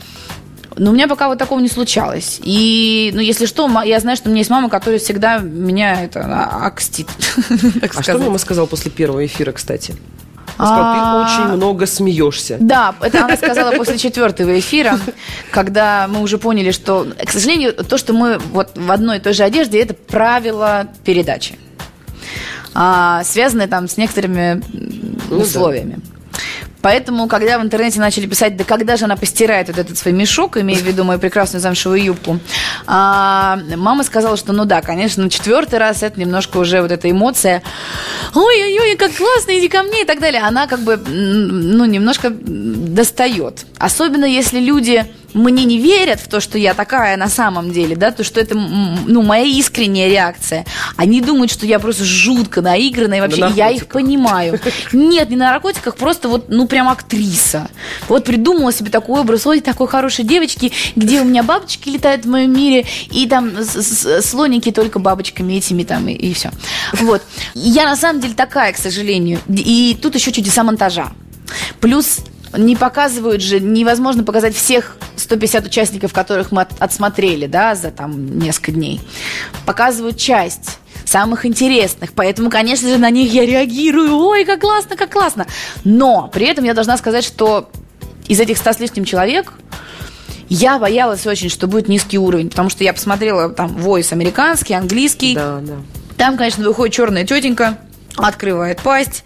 Но 0.77 0.92
у 0.92 0.94
меня 0.94 1.07
пока 1.07 1.27
вот 1.27 1.38
такого 1.38 1.60
не 1.60 1.68
случалось. 1.68 2.39
И, 2.44 3.12
ну, 3.13 3.21
если 3.21 3.45
что, 3.45 3.69
я 3.83 4.00
знаю, 4.00 4.18
что 4.18 4.30
у 4.30 4.31
меня 4.31 4.39
есть 4.39 4.50
мама, 4.50 4.69
которая 4.69 5.00
всегда 5.00 5.39
меня 5.39 6.04
это 6.04 6.21
а, 6.21 6.68
акстит. 6.68 7.07
А 8.00 8.04
что 8.04 8.18
мама 8.18 8.38
сказала 8.38 8.66
после 8.66 8.92
первого 8.92 9.25
эфира, 9.25 9.51
кстати? 9.51 9.95
Сказала, 10.56 10.94
ты 10.94 11.00
а, 11.00 11.25
очень 11.25 11.56
много 11.56 11.86
смеешься. 11.86 12.57
Да, 12.60 12.94
это 13.01 13.24
она 13.25 13.38
сказала 13.38 13.71
после 13.71 13.98
четвертого 13.98 14.60
эфира, 14.60 15.00
когда 15.51 16.07
мы 16.10 16.21
уже 16.21 16.38
поняли, 16.38 16.71
что, 16.71 17.07
к 17.25 17.31
сожалению, 17.31 17.74
то, 17.74 17.98
что 17.98 18.12
мы 18.13 18.39
вот 18.51 18.71
в 18.75 18.92
одной 18.92 19.18
и 19.18 19.19
той 19.21 19.33
же 19.33 19.44
одежде, 19.44 19.81
это 19.81 19.94
правило 19.94 20.88
передачи, 21.06 21.57
а, 22.74 23.24
связанные 23.24 23.68
там 23.68 23.88
с 23.88 23.95
некоторыми 23.95 24.62
ну 25.30 25.39
условиями. 25.39 26.00
Поэтому, 26.81 27.27
когда 27.27 27.59
в 27.59 27.61
интернете 27.61 27.99
начали 27.99 28.25
писать, 28.25 28.55
да 28.55 28.63
когда 28.63 28.95
же 28.95 29.05
она 29.05 29.15
постирает 29.15 29.67
вот 29.67 29.77
этот 29.77 29.97
свой 29.97 30.13
мешок, 30.13 30.57
имея 30.57 30.77
в 30.77 30.83
виду 30.83 31.03
мою 31.03 31.19
прекрасную 31.19 31.61
замшевую 31.61 32.03
юбку, 32.03 32.39
а, 32.87 33.59
мама 33.75 34.03
сказала, 34.03 34.37
что 34.37 34.53
ну 34.53 34.65
да, 34.65 34.81
конечно, 34.81 35.29
четвертый 35.29 35.79
раз 35.79 36.03
это 36.03 36.19
немножко 36.19 36.57
уже 36.57 36.81
вот 36.81 36.91
эта 36.91 37.09
эмоция, 37.11 37.61
ой-ой-ой, 38.33 38.95
как 38.95 39.13
классно, 39.13 39.57
иди 39.57 39.67
ко 39.67 39.83
мне 39.83 40.03
и 40.03 40.05
так 40.05 40.19
далее, 40.19 40.41
она 40.41 40.67
как 40.67 40.81
бы, 40.81 40.97
ну, 40.97 41.85
немножко 41.85 42.29
достает. 42.29 43.65
Особенно 43.77 44.25
если 44.25 44.59
люди 44.59 45.05
мне 45.33 45.65
не 45.65 45.77
верят 45.77 46.19
в 46.19 46.27
то, 46.27 46.39
что 46.39 46.57
я 46.57 46.73
такая 46.73 47.17
на 47.17 47.29
самом 47.29 47.71
деле, 47.71 47.95
да, 47.95 48.11
то, 48.11 48.23
что 48.23 48.39
это, 48.39 48.55
ну, 48.55 49.21
моя 49.21 49.45
искренняя 49.45 50.09
реакция. 50.09 50.65
Они 50.95 51.21
думают, 51.21 51.51
что 51.51 51.65
я 51.65 51.79
просто 51.79 52.03
жутко 52.03 52.61
наигранная, 52.61 53.19
и 53.19 53.21
вообще, 53.21 53.47
и 53.49 53.53
я 53.53 53.69
их 53.69 53.87
понимаю. 53.87 54.59
Нет, 54.91 55.29
не 55.29 55.35
на 55.35 55.51
наркотиках, 55.51 55.95
просто 55.95 56.29
вот, 56.29 56.49
ну, 56.49 56.67
прям 56.67 56.89
актриса. 56.89 57.69
Вот 58.07 58.25
придумала 58.25 58.73
себе 58.73 58.89
такой 58.89 59.21
образ, 59.21 59.45
ой, 59.45 59.61
такой 59.61 59.87
хорошей 59.87 60.25
девочки, 60.25 60.71
где 60.95 61.21
у 61.21 61.23
меня 61.23 61.43
бабочки 61.43 61.89
летают 61.89 62.25
в 62.25 62.29
моем 62.29 62.55
мире, 62.55 62.85
и 63.11 63.27
там 63.27 63.51
слоники 63.63 64.71
только 64.71 64.99
бабочками 64.99 65.54
этими 65.54 65.83
там, 65.83 66.07
и, 66.07 66.13
и 66.13 66.33
все. 66.33 66.51
Вот. 66.94 67.21
Я 67.54 67.85
на 67.85 67.95
самом 67.95 68.21
деле 68.21 68.33
такая, 68.33 68.73
к 68.73 68.77
сожалению. 68.77 69.39
И 69.49 69.97
тут 70.01 70.15
еще 70.15 70.31
чудеса 70.31 70.63
монтажа. 70.63 71.11
Плюс 71.80 72.19
не 72.57 72.75
показывают 72.75 73.41
же, 73.41 73.59
невозможно 73.59 74.23
показать 74.23 74.56
всех 74.56 74.97
150 75.15 75.65
участников, 75.65 76.13
которых 76.13 76.51
мы 76.51 76.65
отсмотрели, 76.79 77.45
да, 77.45 77.75
за 77.75 77.91
там 77.91 78.39
несколько 78.39 78.71
дней. 78.71 79.01
Показывают 79.65 80.18
часть 80.18 80.79
самых 81.06 81.45
интересных. 81.45 82.13
Поэтому, 82.13 82.49
конечно 82.49 82.89
же, 82.89 82.97
на 82.97 83.09
них 83.09 83.33
я 83.33 83.45
реагирую. 83.45 84.15
Ой, 84.15 84.45
как 84.45 84.61
классно, 84.61 84.95
как 84.95 85.11
классно. 85.11 85.47
Но 85.83 86.29
при 86.31 86.45
этом 86.45 86.63
я 86.65 86.73
должна 86.73 86.97
сказать, 86.97 87.23
что 87.23 87.69
из 88.27 88.39
этих 88.39 88.57
ста 88.57 88.73
с 88.73 88.79
лишним 88.79 89.06
человек 89.06 89.53
я 90.49 90.79
боялась 90.79 91.25
очень, 91.27 91.49
что 91.49 91.68
будет 91.68 91.87
низкий 91.87 92.18
уровень, 92.18 92.49
потому 92.49 92.69
что 92.69 92.83
я 92.83 92.94
посмотрела 92.94 93.49
там 93.49 93.69
войс 93.69 94.11
американский, 94.11 94.73
английский. 94.73 95.35
Да, 95.35 95.59
да. 95.61 95.75
Там, 96.18 96.37
конечно, 96.37 96.63
выходит 96.63 96.95
черная 96.95 97.25
тетенька, 97.25 97.77
открывает 98.18 98.81
пасть 98.81 99.23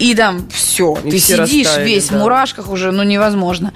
и 0.00 0.14
там 0.14 0.48
все, 0.48 0.98
и 1.04 1.10
ты 1.10 1.18
сидишь 1.18 1.76
весь 1.76 2.08
да. 2.08 2.16
в 2.16 2.18
мурашках 2.18 2.70
уже, 2.70 2.90
ну 2.90 3.02
невозможно. 3.02 3.72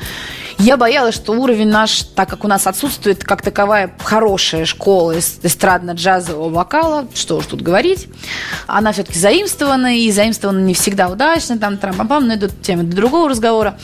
Я 0.58 0.76
боялась, 0.78 1.14
что 1.16 1.32
уровень 1.32 1.68
наш, 1.68 2.02
так 2.14 2.30
как 2.30 2.44
у 2.44 2.48
нас 2.48 2.66
отсутствует 2.66 3.22
как 3.22 3.42
таковая 3.42 3.94
хорошая 4.02 4.64
школа 4.64 5.16
эстрадно-джазового 5.18 6.48
вокала, 6.48 7.06
что 7.12 7.36
уж 7.36 7.46
тут 7.46 7.60
говорить, 7.60 8.08
она 8.66 8.92
все-таки 8.92 9.18
заимствована, 9.18 9.98
и 9.98 10.10
заимствована 10.10 10.60
не 10.60 10.72
всегда 10.72 11.08
удачно, 11.08 11.58
там 11.58 11.74
трам-пам-пам, 11.74 12.20
но 12.20 12.34
это 12.34 12.48
тема 12.48 12.84
для 12.84 12.96
другого 12.96 13.28
разговора. 13.28 13.76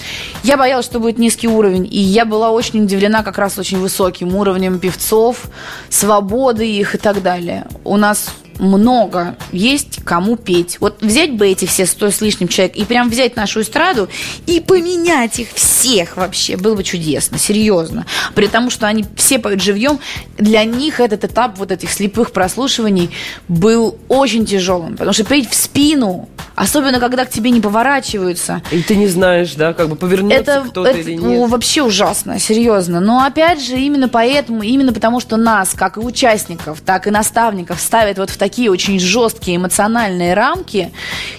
Я 0.42 0.56
боялась, 0.56 0.86
что 0.86 0.98
будет 0.98 1.18
низкий 1.18 1.48
уровень, 1.48 1.86
и 1.90 1.98
я 1.98 2.24
была 2.24 2.50
очень 2.50 2.84
удивлена 2.84 3.22
как 3.22 3.36
раз 3.36 3.58
очень 3.58 3.80
высоким 3.80 4.34
уровнем 4.34 4.78
певцов, 4.78 5.42
свободы 5.90 6.66
их 6.66 6.94
и 6.94 6.98
так 6.98 7.20
далее. 7.22 7.66
У 7.84 7.98
нас 7.98 8.30
много 8.60 9.36
есть 9.52 10.04
кому 10.04 10.36
петь. 10.36 10.76
Вот 10.80 11.02
взять 11.02 11.32
бы 11.32 11.48
эти 11.48 11.64
все 11.64 11.86
сто 11.86 12.10
с 12.10 12.20
лишним 12.20 12.48
человек 12.48 12.76
и 12.76 12.84
прям 12.84 13.10
взять 13.10 13.36
нашу 13.36 13.62
эстраду 13.62 14.08
и 14.46 14.60
поменять 14.60 15.38
их 15.38 15.48
всех 15.54 16.16
вообще. 16.16 16.56
Было 16.56 16.74
бы 16.74 16.84
чудесно, 16.84 17.38
серьезно. 17.38 18.06
При 18.34 18.46
том, 18.46 18.70
что 18.70 18.86
они 18.86 19.04
все 19.16 19.38
поют 19.38 19.62
живьем, 19.62 19.98
для 20.38 20.64
них 20.64 21.00
этот 21.00 21.24
этап 21.24 21.58
вот 21.58 21.72
этих 21.72 21.90
слепых 21.90 22.32
прослушиваний 22.32 23.10
был 23.48 23.98
очень 24.08 24.44
тяжелым. 24.46 24.92
Потому 24.92 25.12
что 25.12 25.24
петь 25.24 25.50
в 25.50 25.54
спину, 25.54 26.28
особенно 26.54 27.00
когда 27.00 27.24
к 27.24 27.30
тебе 27.30 27.50
не 27.50 27.60
поворачиваются. 27.60 28.62
И 28.70 28.82
ты 28.82 28.96
не 28.96 29.06
знаешь, 29.06 29.54
да, 29.54 29.72
как 29.72 29.88
бы 29.88 29.96
повернется 29.96 30.52
это, 30.52 30.68
кто-то 30.68 30.90
или 30.90 31.14
нет. 31.14 31.50
вообще 31.50 31.82
ужасно, 31.82 32.38
серьезно. 32.38 33.00
Но 33.00 33.24
опять 33.24 33.62
же, 33.62 33.78
именно 33.78 34.08
поэтому, 34.08 34.62
именно 34.62 34.92
потому, 34.92 35.20
что 35.20 35.36
нас, 35.36 35.70
как 35.74 35.96
и 35.96 36.00
участников, 36.00 36.80
так 36.82 37.06
и 37.06 37.10
наставников, 37.10 37.80
ставят 37.80 38.18
вот 38.18 38.30
в 38.30 38.36
такие 38.36 38.49
очень 38.58 38.98
жесткие 38.98 39.56
эмоциональные 39.56 40.34
рамки, 40.34 40.92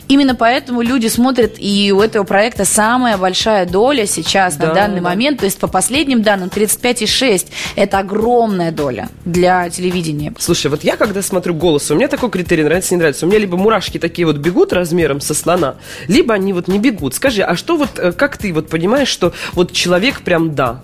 именно 0.08 0.36
поэтому 0.36 0.82
люди 0.82 1.08
смотрят, 1.08 1.54
и 1.58 1.92
у 1.92 2.02
этого 2.02 2.24
проекта 2.24 2.66
самая 2.66 3.18
большая 3.18 3.66
доля 3.66 4.06
сейчас 4.06 4.56
Да, 4.56 4.68
на 4.68 4.74
данный 4.74 5.02
да. 5.02 5.10
момент, 5.10 5.40
то 5.40 5.46
есть 5.46 5.60
по 5.60 5.68
последним 5.68 6.22
данным 6.22 6.50
35,6, 6.50 7.48
это 7.76 8.00
огромная 8.00 8.72
доля 8.72 9.10
для 9.26 9.70
телевидения. 9.70 10.34
Слушай, 10.38 10.68
вот 10.68 10.84
я 10.84 10.98
когда 10.98 11.22
смотрю 11.22 11.54
голос, 11.54 11.90
у 11.92 11.96
меня 11.96 12.08
такой 12.08 12.30
критерий 12.30 12.64
нравится, 12.64 12.94
не 12.94 13.00
нравится. 13.00 13.26
У 13.26 13.30
меня 13.30 13.40
либо 13.40 13.58
мурашки 13.58 13.98
такие 13.98 14.26
вот 14.26 14.38
бегут 14.38 14.74
размером 14.74 15.22
со 15.22 15.34
слона, 15.34 15.76
либо 16.08 16.34
они 16.34 16.54
вот 16.54 16.68
не 16.68 16.80
бегут. 16.80 17.16
Скажи, 17.16 17.42
а 17.42 17.56
что 17.56 17.78
вот, 17.78 17.98
э, 17.98 18.12
как 18.12 18.38
ты 18.38 18.54
вот 18.54 18.70
понимаешь, 18.70 19.08
что 19.08 19.34
вот 19.54 19.72
человек 19.72 20.22
прям 20.22 20.56
да? 20.56 20.82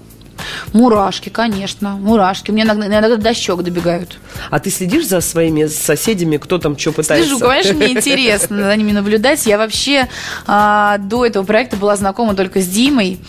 Мурашки, 0.73 1.29
конечно, 1.29 1.91
мурашки. 1.91 2.51
Мне 2.51 2.63
иногда, 2.63 2.87
иногда 2.87 3.15
до 3.15 3.33
щек 3.33 3.61
добегают. 3.61 4.19
А 4.49 4.59
ты 4.59 4.69
следишь 4.69 5.07
за 5.07 5.21
своими 5.21 5.65
соседями, 5.65 6.37
кто 6.37 6.57
там 6.57 6.77
что 6.77 6.91
пытается? 6.91 7.29
Слежу, 7.29 7.39
конечно, 7.39 7.73
мне 7.73 7.91
интересно 7.93 8.63
за 8.63 8.75
ними 8.75 8.91
наблюдать. 8.91 9.45
Я 9.45 9.57
вообще 9.57 10.07
а, 10.45 10.97
до 10.97 11.25
этого 11.25 11.43
проекта 11.43 11.77
была 11.77 11.95
знакома 11.95 12.35
только 12.35 12.61
с 12.61 12.67
Димой. 12.67 13.19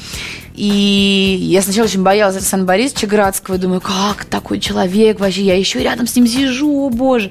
И 0.54 1.38
я 1.40 1.62
сначала 1.62 1.84
очень 1.84 2.02
боялась 2.02 2.34
Александра 2.34 2.66
Борисовича 2.66 3.06
Градского. 3.06 3.54
И 3.54 3.58
думаю, 3.58 3.80
как 3.80 4.24
такой 4.24 4.58
человек 4.58 5.20
вообще? 5.20 5.42
Я 5.42 5.56
еще 5.56 5.80
рядом 5.80 6.08
с 6.08 6.16
ним 6.16 6.26
сижу, 6.26 6.86
о 6.86 6.90
боже. 6.90 7.30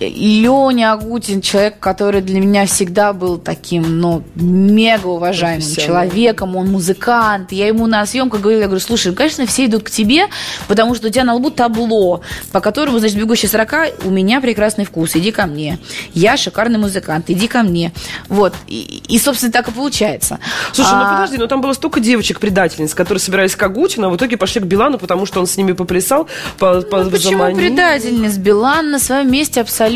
Леня 0.00 0.92
Агутин, 0.94 1.40
человек, 1.42 1.78
который 1.78 2.22
для 2.22 2.40
меня 2.40 2.64
всегда 2.66 3.12
был 3.12 3.36
таким, 3.38 4.00
ну, 4.00 4.22
мега 4.34 5.06
уважаемым 5.08 5.60
человеком, 5.86 6.56
он 6.56 6.68
музыкант. 6.68 7.52
Я 7.52 7.66
ему 7.66 7.86
на 7.86 8.04
съемках 8.06 8.40
говорила, 8.40 8.62
я 8.62 8.66
говорю, 8.66 8.80
слушай, 8.82 9.08
ну, 9.08 9.14
конечно, 9.14 9.46
все 9.46 9.66
идут 9.66 9.82
к 9.84 9.90
тебе, 9.90 10.26
потому 10.68 10.94
что 10.94 11.08
у 11.08 11.10
тебя 11.10 11.24
на 11.24 11.34
лбу 11.34 11.50
табло, 11.50 12.22
по 12.52 12.60
которому, 12.60 12.98
значит, 12.98 13.18
бегущий 13.18 13.46
сорока, 13.46 13.86
у 14.04 14.10
меня 14.10 14.40
прекрасный 14.40 14.84
вкус, 14.86 15.14
иди 15.16 15.30
ко 15.32 15.46
мне. 15.46 15.78
Я 16.14 16.36
шикарный 16.36 16.78
музыкант, 16.78 17.26
иди 17.28 17.46
ко 17.46 17.62
мне. 17.62 17.92
Вот. 18.28 18.54
И, 18.68 19.02
и, 19.08 19.18
собственно, 19.18 19.52
так 19.52 19.68
и 19.68 19.72
получается. 19.72 20.38
Слушай, 20.72 20.92
ну 20.94 21.00
А, 21.02 21.14
подожди, 21.16 21.36
ну 21.36 21.46
там 21.46 21.60
было 21.60 21.72
столько 21.74 22.00
девочек-предательниц, 22.00 22.94
которые 22.94 23.20
собирались 23.20 23.54
к 23.54 23.62
Агутину, 23.62 24.06
а 24.06 24.10
в 24.10 24.16
итоге 24.16 24.36
пошли 24.38 24.60
к 24.62 24.64
Билану, 24.64 24.98
потому 24.98 25.26
что 25.26 25.40
он 25.40 25.46
с 25.46 25.56
ними 25.56 25.72
поплясал, 25.72 26.26
по, 26.58 26.80
по- 26.80 27.04
Ну, 27.04 27.10
почему 27.10 27.44
предательниц? 27.54 28.36
Билан 28.36 28.90
на 28.90 28.98
своем 28.98 29.30
месте 29.30 29.60
абсолютно. 29.60 29.89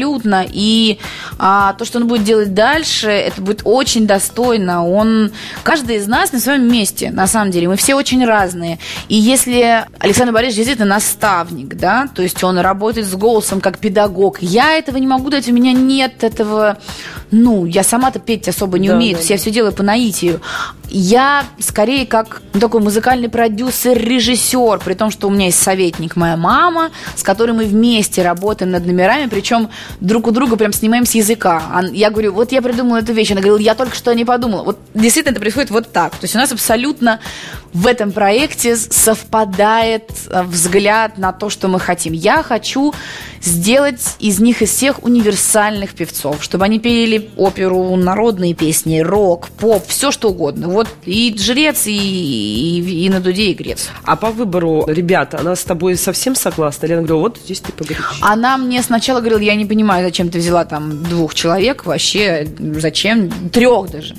И 0.50 0.98
а, 1.38 1.72
то, 1.74 1.84
что 1.84 1.98
он 1.98 2.06
будет 2.06 2.24
делать 2.24 2.54
дальше, 2.54 3.08
это 3.08 3.40
будет 3.40 3.62
очень 3.64 4.06
достойно. 4.06 4.86
Он, 4.86 5.32
каждый 5.62 5.96
из 5.96 6.06
нас 6.06 6.32
на 6.32 6.40
своем 6.40 6.70
месте, 6.70 7.10
на 7.10 7.26
самом 7.26 7.50
деле. 7.50 7.68
Мы 7.68 7.76
все 7.76 7.94
очень 7.94 8.24
разные. 8.24 8.78
И 9.08 9.14
если 9.14 9.86
Александр 9.98 10.32
Борисович 10.32 10.56
действительно 10.56 10.94
наставник, 10.94 11.74
да, 11.74 12.08
то 12.14 12.22
есть 12.22 12.42
он 12.44 12.58
работает 12.58 13.06
с 13.06 13.14
голосом 13.14 13.60
как 13.60 13.78
педагог, 13.78 14.38
я 14.40 14.74
этого 14.74 14.96
не 14.96 15.06
могу 15.06 15.30
дать, 15.30 15.48
у 15.48 15.52
меня 15.52 15.72
нет 15.72 16.22
этого, 16.24 16.78
ну, 17.34 17.66
я 17.66 17.82
сама-то 17.82 18.20
петь 18.20 18.48
особо 18.48 18.78
не 18.78 18.88
Да, 18.88 18.94
умею, 18.94 19.12
да, 19.12 19.16
то 19.16 19.20
есть 19.22 19.30
я 19.30 19.36
все 19.38 19.50
делаю 19.50 19.72
по 19.72 19.82
наитию. 19.82 20.40
Я 20.88 21.44
скорее 21.58 22.06
как 22.06 22.42
ну, 22.52 22.60
такой 22.60 22.80
музыкальный 22.80 23.28
продюсер, 23.28 23.98
режиссер, 23.98 24.78
при 24.84 24.94
том, 24.94 25.10
что 25.10 25.26
у 25.26 25.30
меня 25.30 25.46
есть 25.46 25.60
советник, 25.60 26.14
моя 26.14 26.36
мама, 26.36 26.90
с 27.16 27.24
которой 27.24 27.50
мы 27.50 27.64
вместе 27.64 28.22
работаем 28.22 28.70
над 28.70 28.86
номерами, 28.86 29.26
причем 29.26 29.68
друг 30.00 30.28
у 30.28 30.30
друга 30.30 30.56
прям 30.56 30.72
снимаем 30.72 31.06
с 31.06 31.14
языка. 31.16 31.62
Я 31.92 32.10
говорю, 32.10 32.32
вот 32.32 32.52
я 32.52 32.62
придумала 32.62 32.98
эту 32.98 33.12
вещь, 33.12 33.32
она 33.32 33.40
говорила, 33.40 33.58
я 33.58 33.74
только 33.74 33.96
что 33.96 34.14
не 34.14 34.24
подумала. 34.24 34.62
Вот 34.62 34.78
действительно 34.94 35.32
это 35.32 35.40
происходит 35.40 35.70
вот 35.70 35.90
так. 35.90 36.12
То 36.12 36.24
есть 36.24 36.36
у 36.36 36.38
нас 36.38 36.52
абсолютно 36.52 37.18
в 37.72 37.88
этом 37.88 38.12
проекте 38.12 38.76
совпадает 38.76 40.08
э, 40.30 40.44
взгляд 40.44 41.18
на 41.18 41.32
то, 41.32 41.50
что 41.50 41.66
мы 41.66 41.80
хотим. 41.80 42.12
Я 42.12 42.44
хочу 42.44 42.94
сделать 43.44 44.16
из 44.18 44.40
них 44.40 44.62
из 44.62 44.70
всех 44.70 45.04
универсальных 45.04 45.94
певцов, 45.94 46.42
чтобы 46.42 46.64
они 46.64 46.78
пели 46.78 47.30
оперу, 47.36 47.94
народные 47.96 48.54
песни, 48.54 49.00
рок, 49.00 49.48
поп, 49.48 49.86
все 49.86 50.10
что 50.10 50.30
угодно. 50.30 50.68
Вот 50.68 50.88
и 51.04 51.34
жрец, 51.38 51.86
и, 51.86 51.92
и, 51.92 53.06
и 53.06 53.10
на 53.10 53.20
дуде, 53.20 53.50
и 53.50 53.54
грец. 53.54 53.88
А 54.04 54.16
по 54.16 54.30
выбору 54.30 54.84
ребят, 54.86 55.34
она 55.34 55.56
с 55.56 55.62
тобой 55.62 55.96
совсем 55.96 56.34
согласна? 56.34 56.86
Лена 56.86 57.02
говорила, 57.02 57.20
вот 57.20 57.38
здесь 57.44 57.60
ты 57.60 57.72
погорячишь. 57.72 58.18
Она 58.20 58.56
мне 58.56 58.82
сначала 58.82 59.20
говорила, 59.20 59.40
я 59.40 59.54
не 59.54 59.66
понимаю, 59.66 60.04
зачем 60.04 60.30
ты 60.30 60.38
взяла 60.38 60.64
там 60.64 61.02
двух 61.02 61.34
человек, 61.34 61.84
вообще 61.84 62.46
зачем, 62.58 63.30
трех 63.50 63.90
даже. 63.90 64.16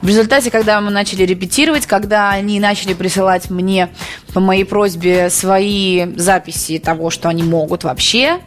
В 0.00 0.08
результате, 0.08 0.50
когда 0.50 0.80
мы 0.80 0.90
начали 0.90 1.24
репетировать, 1.24 1.86
когда 1.86 2.30
они 2.30 2.60
начали 2.60 2.94
присылать 2.94 3.50
мне 3.50 3.88
по 4.32 4.40
моей 4.40 4.64
просьбе 4.64 5.30
свои 5.30 6.14
записи 6.16 6.78
того, 6.78 7.10
что 7.10 7.28
они 7.28 7.42
могут 7.42 7.84
вообще, 7.84 8.37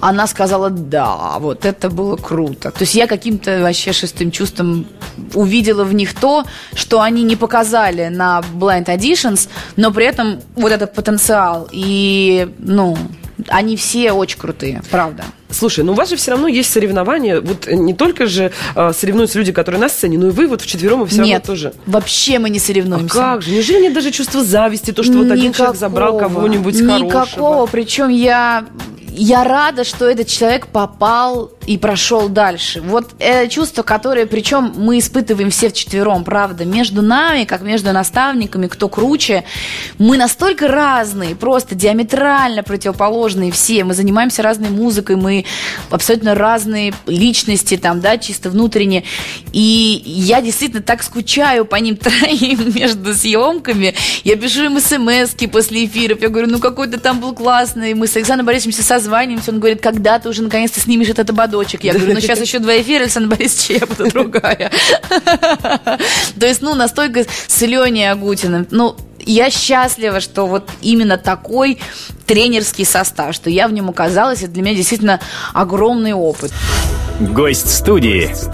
она 0.00 0.26
сказала, 0.26 0.70
да, 0.70 1.38
вот 1.38 1.66
это 1.66 1.90
было 1.90 2.16
круто. 2.16 2.70
То 2.70 2.82
есть 2.82 2.94
я 2.94 3.06
каким-то 3.06 3.60
вообще 3.60 3.92
шестым 3.92 4.30
чувством 4.30 4.86
увидела 5.34 5.84
в 5.84 5.92
них 5.92 6.14
то, 6.14 6.44
что 6.74 7.02
они 7.02 7.22
не 7.22 7.36
показали 7.36 8.08
на 8.08 8.42
Blind 8.54 8.86
Auditions, 8.86 9.48
но 9.76 9.90
при 9.92 10.06
этом 10.06 10.40
вот 10.56 10.72
этот 10.72 10.94
потенциал. 10.94 11.68
И, 11.70 12.48
ну, 12.58 12.96
они 13.48 13.76
все 13.76 14.12
очень 14.12 14.38
крутые, 14.38 14.82
правда. 14.90 15.24
Слушай, 15.50 15.84
ну 15.84 15.92
у 15.92 15.94
вас 15.96 16.08
же 16.10 16.16
все 16.16 16.30
равно 16.30 16.46
есть 16.48 16.72
соревнования. 16.72 17.40
Вот 17.40 17.66
не 17.66 17.92
только 17.92 18.26
же 18.26 18.52
э, 18.76 18.92
соревнуются 18.94 19.38
люди, 19.38 19.50
которые 19.52 19.80
на 19.80 19.88
сцене, 19.88 20.16
но 20.16 20.28
и 20.28 20.30
вы 20.30 20.46
вот 20.46 20.62
вчетвером 20.62 21.02
и 21.02 21.06
все 21.06 21.18
равно 21.18 21.32
Нет, 21.34 21.42
тоже. 21.42 21.72
вообще 21.86 22.38
мы 22.38 22.50
не 22.50 22.58
А 22.58 22.62
соревнуемся. 22.62 23.14
как 23.14 23.42
же? 23.42 23.50
Неужели 23.50 23.82
нет 23.82 23.92
даже 23.92 24.12
чувства 24.12 24.44
зависти, 24.44 24.92
то, 24.92 25.02
что 25.02 25.12
вот 25.14 25.30
один 25.30 25.52
человек 25.52 25.76
забрал 25.76 26.14
Никакого. 26.14 26.34
кого-нибудь 26.36 26.74
Никакого. 26.80 27.10
хорошего? 27.10 27.66
Причем 27.66 28.08
я, 28.08 28.64
я 29.22 29.44
рада, 29.44 29.84
что 29.84 30.08
этот 30.08 30.28
человек 30.28 30.68
попал 30.68 31.50
и 31.66 31.76
прошел 31.78 32.28
дальше. 32.28 32.80
Вот 32.80 33.10
это 33.18 33.48
чувство, 33.48 33.82
которое, 33.82 34.26
причем 34.26 34.72
мы 34.76 34.98
испытываем 34.98 35.50
все 35.50 35.68
вчетвером, 35.68 36.24
правда, 36.24 36.64
между 36.64 37.02
нами, 37.02 37.44
как 37.44 37.62
между 37.62 37.92
наставниками, 37.92 38.66
кто 38.66 38.88
круче, 38.88 39.44
мы 39.98 40.16
настолько 40.16 40.68
разные, 40.68 41.34
просто 41.36 41.74
диаметрально 41.74 42.62
противоположные 42.62 43.52
все. 43.52 43.84
Мы 43.84 43.94
занимаемся 43.94 44.42
разной 44.42 44.70
музыкой, 44.70 45.16
мы 45.16 45.44
абсолютно 45.90 46.34
разные 46.34 46.94
личности 47.06 47.76
там, 47.76 48.00
да, 48.00 48.18
чисто 48.18 48.50
внутренне. 48.50 49.04
И 49.52 50.02
я 50.04 50.40
действительно 50.40 50.82
так 50.82 51.02
скучаю 51.02 51.64
по 51.64 51.76
ним 51.76 51.96
троим 51.96 52.74
между 52.74 53.14
съемками. 53.14 53.94
Я 54.24 54.36
пишу 54.36 54.64
им 54.64 54.80
смс 54.80 55.34
после 55.50 55.84
эфиров. 55.84 56.20
Я 56.22 56.28
говорю, 56.28 56.48
ну 56.48 56.58
какой-то 56.58 56.98
там 56.98 57.20
был 57.20 57.34
классный. 57.34 57.94
Мы 57.94 58.06
с 58.06 58.16
Александром 58.16 58.46
Борисовичем 58.46 58.82
созваниваемся. 58.82 59.50
Он 59.50 59.58
говорит, 59.58 59.80
когда 59.80 60.18
ты 60.18 60.28
уже 60.28 60.42
наконец-то 60.42 60.80
снимешь 60.80 61.08
этот 61.08 61.30
ободочек? 61.60 61.84
Я 61.84 61.94
говорю, 61.94 62.14
ну 62.14 62.20
сейчас 62.20 62.40
еще 62.40 62.58
два 62.58 62.80
эфира, 62.80 63.02
Александр 63.02 63.36
Борисович, 63.36 63.80
я 63.80 63.86
буду 63.86 64.10
другая. 64.10 64.70
То 66.40 66.46
есть, 66.46 66.62
ну, 66.62 66.74
настолько 66.74 67.24
с 67.46 67.62
Леней 67.62 68.10
Агутиным. 68.10 68.66
Ну, 68.70 68.96
я 69.20 69.50
счастлива, 69.50 70.20
что 70.20 70.46
вот 70.46 70.68
именно 70.80 71.18
такой 71.18 71.78
тренерский 72.26 72.84
состав, 72.84 73.34
что 73.34 73.50
я 73.50 73.68
в 73.68 73.72
нем 73.72 73.90
оказалась, 73.90 74.42
это 74.42 74.52
для 74.52 74.62
меня 74.62 74.74
действительно 74.74 75.20
огромный 75.52 76.14
опыт. 76.14 76.52
Гость 77.20 77.70
студии. 77.70 78.32
С 78.32 78.46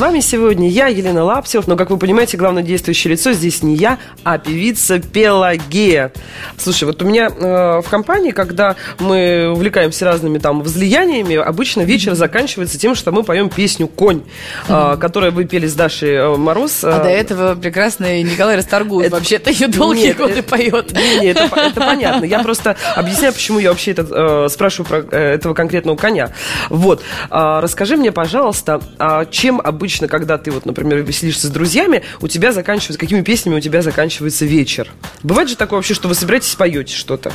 вами 0.00 0.20
сегодня 0.20 0.68
я, 0.68 0.86
Елена 0.86 1.22
Лаптев, 1.22 1.66
но, 1.66 1.76
как 1.76 1.90
вы 1.90 1.98
понимаете, 1.98 2.38
главное 2.38 2.62
действующее 2.62 3.12
лицо 3.12 3.32
здесь 3.32 3.62
не 3.62 3.74
я, 3.76 3.98
а 4.24 4.38
певица 4.38 4.98
Пелагея. 4.98 6.10
Слушай, 6.56 6.84
вот 6.84 7.02
у 7.02 7.04
меня 7.04 7.26
э, 7.28 7.80
в 7.82 7.88
компании, 7.90 8.30
когда 8.30 8.76
мы 8.98 9.50
увлекаемся 9.52 10.06
разными 10.06 10.38
там 10.38 10.62
возлияниями, 10.62 11.36
обычно 11.36 11.82
вечер 11.82 12.14
заканчивается 12.14 12.78
тем, 12.78 12.94
что 12.94 13.12
мы 13.12 13.22
поем 13.24 13.50
песню 13.50 13.88
«Конь», 13.88 14.22
э, 14.68 14.96
которую 14.98 15.32
вы 15.32 15.44
пели 15.44 15.66
с 15.66 15.74
Дашей 15.74 16.14
э, 16.14 16.36
Мороз. 16.36 16.82
А 16.82 17.00
э, 17.00 17.02
до 17.02 17.08
этого 17.10 17.54
прекрасный 17.54 18.22
Николай 18.22 18.56
Расторгуев 18.56 19.06
Это- 19.08 19.16
вообще-то 19.16 19.50
ее 19.50 19.68
долгие 19.68 20.06
Нет, 20.06 20.16
годы 20.16 20.32
это- 20.38 20.42
поет. 20.48 20.92
Не, 20.92 21.20
не, 21.20 21.26
это, 21.26 21.44
это 21.54 21.78
понятно. 21.78 22.24
Я 22.24 22.42
просто 22.42 22.74
объясняю, 22.96 23.34
почему 23.34 23.58
я 23.58 23.68
вообще 23.68 23.90
этот, 23.90 24.08
э, 24.10 24.48
спрашиваю 24.50 24.88
про 24.88 24.98
э, 25.14 25.34
этого 25.34 25.52
конкретного 25.52 25.96
коня. 25.96 26.30
Вот. 26.70 27.02
А, 27.28 27.60
расскажи 27.60 27.96
мне, 27.98 28.12
пожалуйста, 28.12 28.80
а 28.98 29.26
чем 29.26 29.60
обычно, 29.62 29.89
когда 29.98 30.38
ты, 30.38 30.50
вот, 30.50 30.66
например, 30.66 30.98
веселишься 30.98 31.48
с 31.48 31.50
друзьями, 31.50 32.02
у 32.20 32.28
тебя 32.28 32.52
заканчивается, 32.52 32.98
какими 32.98 33.22
песнями 33.22 33.56
у 33.56 33.60
тебя 33.60 33.82
заканчивается 33.82 34.44
вечер? 34.44 34.88
Бывает 35.22 35.48
же 35.48 35.56
такое 35.56 35.78
вообще, 35.78 35.94
что 35.94 36.08
вы 36.08 36.14
собираетесь 36.14 36.54
и 36.54 36.56
поете 36.56 36.94
что-то? 36.94 37.32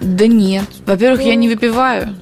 Да 0.00 0.26
нет. 0.26 0.64
Во-первых, 0.84 1.22
я 1.22 1.34
не 1.34 1.48
выпиваю. 1.48 2.16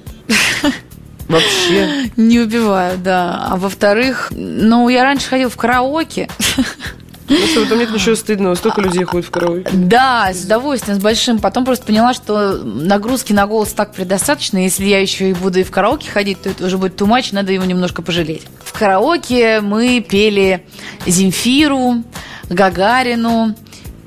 Вообще. 1.29 2.11
Не 2.17 2.41
выпиваю, 2.41 2.99
да. 2.99 3.47
А 3.49 3.57
во-вторых, 3.57 4.29
ну, 4.31 4.88
я 4.91 5.05
раньше 5.05 5.29
ходил 5.29 5.49
в 5.49 5.57
караоке. 5.57 6.29
Ну 7.28 7.47
что, 7.47 7.61
в 7.61 7.62
этом 7.64 7.78
нет 7.78 7.90
ничего 7.90 8.14
стыдного, 8.14 8.54
столько 8.54 8.83
людей 8.83 9.04
ходит 9.04 9.26
в 9.26 9.31
караоке. 9.31 9.69
Да, 9.73 10.31
с 10.33 10.45
удовольствием, 10.45 10.99
с 10.99 11.02
большим. 11.02 11.38
Потом 11.38 11.64
просто 11.64 11.87
поняла, 11.87 12.12
что 12.12 12.59
нагрузки 12.59 13.33
на 13.33 13.47
голос 13.47 13.73
так 13.73 13.95
предостаточно. 13.95 14.59
Если 14.59 14.85
я 14.85 15.00
еще 15.00 15.31
и 15.31 15.33
буду 15.33 15.61
и 15.61 15.62
в 15.62 15.71
караоке 15.71 16.11
ходить, 16.11 16.43
то 16.43 16.50
это 16.50 16.66
уже 16.66 16.76
будет 16.76 17.00
much, 17.00 17.28
надо 17.33 17.52
его 17.52 17.64
немножко 17.64 18.02
пожалеть. 18.02 18.43
В 18.62 18.78
караоке 18.78 19.61
мы 19.61 20.04
пели 20.07 20.66
Земфиру, 21.07 22.04
Гагарину 22.50 23.54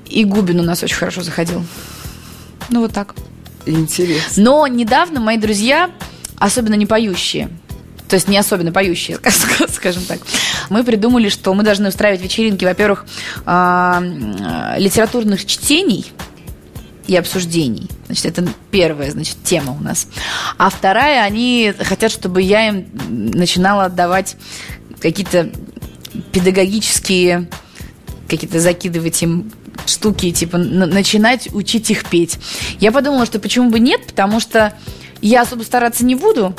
и 0.10 0.24
Губин 0.24 0.60
у 0.60 0.64
нас 0.64 0.84
очень 0.84 0.96
хорошо 0.96 1.22
заходил. 1.22 1.64
Ну, 2.70 2.82
вот 2.82 2.94
так. 2.94 3.16
Интересно. 3.66 4.44
Но 4.44 4.68
недавно 4.68 5.20
мои 5.20 5.38
друзья, 5.38 5.92
особенно 6.38 6.76
не 6.76 6.86
поющие, 6.86 7.50
то 8.08 8.16
есть 8.16 8.28
не 8.28 8.38
особенно 8.38 8.72
поющие, 8.72 9.20
скажем 9.70 10.04
так, 10.04 10.20
мы 10.70 10.84
придумали, 10.84 11.30
что 11.30 11.54
мы 11.54 11.64
должны 11.64 11.90
устраивать 11.90 12.22
вечеринки, 12.22 12.66
во-первых, 12.66 13.06
а, 13.46 14.02
литературных 14.78 15.46
чтений 15.46 16.06
и 17.08 17.16
обсуждений. 17.16 17.90
Значит, 18.08 18.26
это 18.26 18.48
первая, 18.72 19.12
значит, 19.12 19.38
тема 19.44 19.74
у 19.74 19.84
нас. 19.84 20.08
А 20.58 20.70
вторая, 20.70 21.24
они 21.24 21.74
хотят, 21.80 22.12
чтобы 22.12 22.42
я 22.42 22.68
им 22.68 22.88
начинала 23.10 23.86
отдавать 23.86 24.36
какие-то 25.00 25.50
педагогические, 26.32 27.50
какие-то 28.28 28.60
закидывать 28.60 29.22
им 29.24 29.52
штуки, 29.86 30.32
типа 30.32 30.58
начинать 30.58 31.54
учить 31.54 31.90
их 31.92 32.06
петь. 32.06 32.38
Я 32.80 32.92
подумала, 32.92 33.26
что 33.26 33.40
почему 33.40 33.70
бы 33.70 33.80
нет, 33.80 34.06
потому 34.08 34.40
что 34.40 34.74
я 35.22 35.42
особо 35.42 35.64
стараться 35.64 36.06
не 36.06 36.16
буду, 36.16 36.54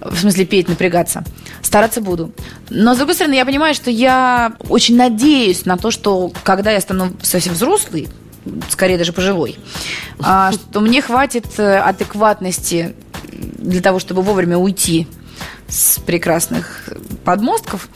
в 0.00 0.16
смысле 0.16 0.44
петь, 0.44 0.68
напрягаться. 0.68 1.24
Стараться 1.62 2.00
буду. 2.00 2.32
Но, 2.70 2.94
с 2.94 2.98
другой 2.98 3.14
стороны, 3.14 3.34
я 3.34 3.44
понимаю, 3.44 3.74
что 3.74 3.90
я 3.90 4.54
очень 4.68 4.96
надеюсь 4.96 5.64
на 5.64 5.76
то, 5.76 5.90
что 5.90 6.32
когда 6.42 6.70
я 6.70 6.80
стану 6.80 7.12
совсем 7.22 7.54
взрослый, 7.54 8.08
скорее 8.68 8.98
даже 8.98 9.12
пожилой, 9.12 9.56
а, 10.20 10.52
что 10.52 10.80
мне 10.80 11.00
хватит 11.00 11.46
э, 11.58 11.78
адекватности 11.78 12.94
для 13.32 13.80
того, 13.80 13.98
чтобы 13.98 14.22
вовремя 14.22 14.58
уйти 14.58 15.08
с 15.68 15.98
прекрасных 15.98 16.90
подмостков 17.24 17.88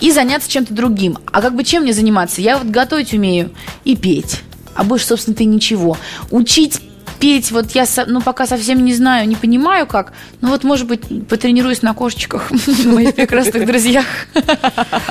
и 0.00 0.10
заняться 0.10 0.50
чем-то 0.50 0.74
другим. 0.74 1.18
А 1.30 1.42
как 1.42 1.54
бы 1.54 1.64
чем 1.64 1.82
мне 1.82 1.92
заниматься? 1.92 2.40
Я 2.40 2.58
вот 2.58 2.68
готовить 2.68 3.12
умею 3.12 3.50
и 3.84 3.96
петь. 3.96 4.42
А 4.74 4.84
больше, 4.84 5.06
собственно, 5.06 5.36
ты 5.36 5.44
ничего. 5.44 5.98
Учить 6.30 6.80
петь, 7.22 7.52
вот 7.52 7.70
я, 7.70 7.84
ну, 8.08 8.20
пока 8.20 8.48
совсем 8.48 8.84
не 8.84 8.92
знаю, 8.92 9.28
не 9.28 9.36
понимаю 9.36 9.86
как, 9.86 10.12
ну, 10.40 10.48
вот, 10.48 10.64
может 10.64 10.88
быть, 10.88 11.02
потренируюсь 11.28 11.80
на 11.80 11.94
кошечках, 11.94 12.50
моих 12.84 13.14
прекрасных 13.14 13.64
друзьях. 13.64 14.04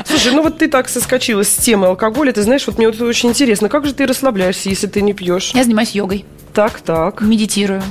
Слушай, 0.05 0.33
ну, 0.33 0.43
вот 0.43 0.57
ты 0.57 0.67
так 0.67 0.89
соскочила 0.89 1.45
с 1.45 1.55
темы 1.55 1.87
алкоголя, 1.87 2.33
ты 2.33 2.43
знаешь, 2.43 2.67
вот 2.67 2.77
мне 2.77 2.89
вот 2.89 2.99
очень 2.99 3.29
интересно, 3.29 3.69
как 3.69 3.85
же 3.85 3.93
ты 3.93 4.05
расслабляешься, 4.05 4.67
если 4.67 4.87
ты 4.87 5.01
не 5.01 5.13
пьешь? 5.13 5.51
Я 5.55 5.63
занимаюсь 5.63 5.91
йогой. 5.91 6.25
Так, 6.53 6.81
так. 6.81 7.21
Медитирую. 7.21 7.81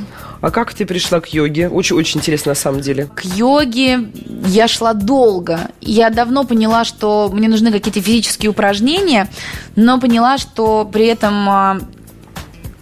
А 0.43 0.51
как 0.51 0.75
ты 0.75 0.85
пришла 0.85 1.21
к 1.21 1.33
йоге? 1.33 1.71
Очень-очень 1.71 2.21
интересно 2.21 2.51
на 2.51 2.57
самом 2.57 2.83
деле. 2.83 3.07
К 3.15 3.25
йоге 3.25 4.11
я 4.47 4.69
шла 4.69 4.93
долго. 4.93 5.71
Я 5.81 6.11
давно 6.11 6.45
поняла, 6.45 6.85
что 6.85 7.31
мне 7.33 7.49
нужны 7.49 7.73
какие-то 7.73 8.03
физические 8.03 8.51
упражнения, 8.51 9.31
но 9.77 9.99
поняла, 9.99 10.37
что 10.37 10.89
при 10.91 11.07
этом 11.07 11.49
а, 11.49 11.79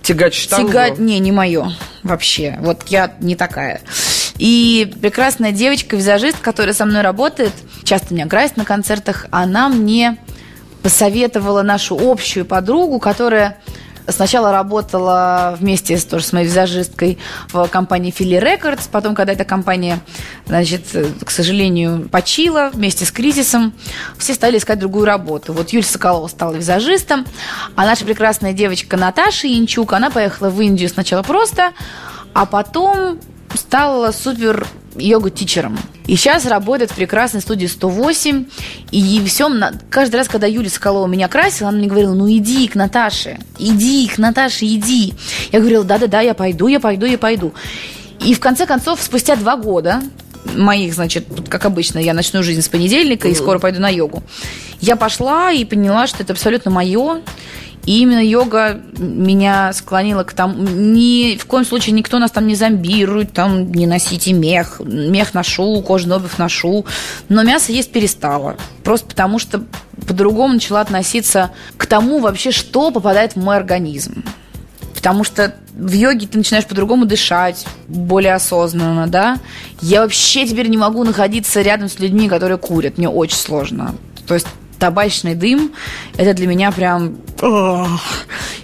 Тягать 0.09 0.33
штангу? 0.33 0.69
Тягать, 0.69 0.99
не, 0.99 1.19
не 1.19 1.33
мое 1.33 1.71
вообще. 2.03 2.57
Вот 2.61 2.85
я 2.87 3.13
не 3.21 3.37
такая. 3.37 3.83
И 4.39 4.91
прекрасная 5.03 5.53
девочка-визажист, 5.53 6.39
которая 6.41 6.73
со 6.73 6.87
мной 6.87 7.03
работает, 7.03 7.53
часто 7.85 8.15
меня 8.15 8.27
красит 8.27 8.57
на 8.57 8.65
концертах, 8.65 9.27
она 9.31 9.69
мне 9.69 10.17
посоветовала 10.83 11.61
нашу 11.61 11.99
общую 12.01 12.47
подругу, 12.47 13.01
которая 13.01 13.59
Сначала 14.09 14.53
работала 14.53 15.57
вместе 15.59 15.99
тоже 15.99 16.25
с 16.25 16.33
моей 16.33 16.47
визажисткой 16.47 17.19
в 17.53 17.67
компании 17.69 18.15
Philly 18.17 18.41
Records. 18.41 18.89
Потом, 18.91 19.15
когда 19.15 19.33
эта 19.33 19.45
компания, 19.45 20.01
значит, 20.47 20.83
к 21.25 21.31
сожалению, 21.31 22.09
почила 22.09 22.71
вместе 22.73 23.05
с 23.05 23.13
кризисом, 23.13 23.73
все 24.19 24.35
стали 24.35 24.59
искать 24.59 24.79
другую 24.79 25.05
работу. 25.05 25.53
Вот 25.53 25.71
Юлия 25.71 25.87
Соколова 25.87 26.29
стала 26.29 26.55
визажистом, 26.55 27.27
а 27.77 27.85
наша 27.85 28.05
прекрасная 28.05 28.53
девочка 28.53 28.97
Наташа 28.97 29.47
Янчук, 29.47 29.93
она 29.93 30.11
поехала 30.11 30.49
в 30.49 30.61
Индию 30.61 30.89
сначала 30.89 31.23
просто, 31.23 31.73
а 32.33 32.47
потом 32.47 33.19
стала 33.55 34.13
супер 34.13 34.67
йога-тичером. 34.99 35.79
И 36.07 36.17
сейчас 36.17 36.47
работает 36.47 36.91
в 36.91 36.95
прекрасной 36.95 37.41
студии 37.41 37.67
108. 37.67 38.47
И 38.91 39.25
все, 39.27 39.51
каждый 39.91 40.17
раз, 40.17 40.29
когда 40.29 40.47
Юлия 40.47 40.71
Соколова 40.71 41.07
меня 41.07 41.29
красила, 41.29 41.69
она 41.69 41.79
мне 41.79 41.89
говорила, 41.89 42.15
ну 42.15 42.31
иди 42.31 42.67
к 42.69 42.75
Наташе, 42.75 43.39
иди 43.59 44.09
к 44.09 44.19
Наташе, 44.19 44.65
иди. 44.67 45.15
Я 45.53 45.61
говорила, 45.61 45.85
да-да-да, 45.85 46.21
я 46.21 46.35
пойду, 46.35 46.67
я 46.69 46.81
пойду, 46.81 47.07
я 47.07 47.19
пойду. 47.19 47.53
И 48.25 48.35
в 48.35 48.41
конце 48.41 48.67
концов, 48.67 49.01
спустя 49.01 49.37
два 49.37 49.57
года 49.57 50.03
моих, 50.57 50.95
значит, 50.95 51.27
как 51.49 51.65
обычно, 51.65 51.99
я 51.99 52.15
начну 52.15 52.43
жизнь 52.43 52.63
с 52.63 52.69
понедельника 52.69 53.29
и 53.29 53.35
скоро 53.35 53.59
пойду 53.59 53.81
на 53.81 53.89
йогу. 53.89 54.23
Я 54.81 54.97
пошла 54.97 55.53
и 55.53 55.65
поняла, 55.65 56.07
что 56.07 56.23
это 56.23 56.33
абсолютно 56.33 56.71
мое. 56.71 57.23
И 57.87 58.01
именно 58.01 58.21
йога 58.21 58.81
меня 58.99 59.73
склонила 59.73 60.25
к 60.25 60.33
тому... 60.33 60.63
Ни 60.63 61.37
в 61.39 61.47
коем 61.47 61.65
случае 61.65 61.95
никто 61.95 62.19
нас 62.19 62.31
там 62.31 62.47
не 62.47 62.55
зомбирует, 62.55 63.33
там 63.33 63.73
не 63.73 63.87
носите 63.87 64.33
мех. 64.33 64.81
Мех 64.85 65.35
ношу, 65.35 65.83
кожаную 65.83 66.19
обувь 66.19 66.39
ношу. 66.39 66.85
Но 67.29 67.43
мясо 67.43 67.73
есть 67.73 67.91
перестала. 67.91 68.57
Просто 68.85 69.07
потому 69.07 69.39
что 69.39 69.65
по-другому 70.07 70.55
начала 70.55 70.81
относиться 70.81 71.51
к 71.77 71.87
тому 71.87 72.19
вообще, 72.19 72.51
что 72.51 72.91
попадает 72.91 73.33
в 73.33 73.37
мой 73.37 73.57
организм. 73.57 74.23
Потому 74.95 75.23
что 75.25 75.55
в 75.75 75.93
йоге 75.93 76.27
ты 76.27 76.39
начинаешь 76.39 76.67
по-другому 76.67 77.07
дышать, 77.07 77.65
более 77.87 78.35
осознанно, 78.35 79.07
да. 79.07 79.39
Я 79.81 80.03
вообще 80.03 80.47
теперь 80.47 80.69
не 80.69 80.77
могу 80.77 81.05
находиться 81.05 81.63
рядом 81.63 81.89
с 81.89 82.01
людьми, 82.01 82.29
которые 82.29 82.59
курят. 82.59 82.99
Мне 82.99 83.09
очень 83.09 83.37
сложно. 83.37 83.95
То 84.27 84.35
есть 84.35 84.49
табачный 84.79 85.35
дым, 85.35 85.73
это 86.17 86.35
для 86.35 86.47
меня 86.47 86.71
прям... 86.73 87.17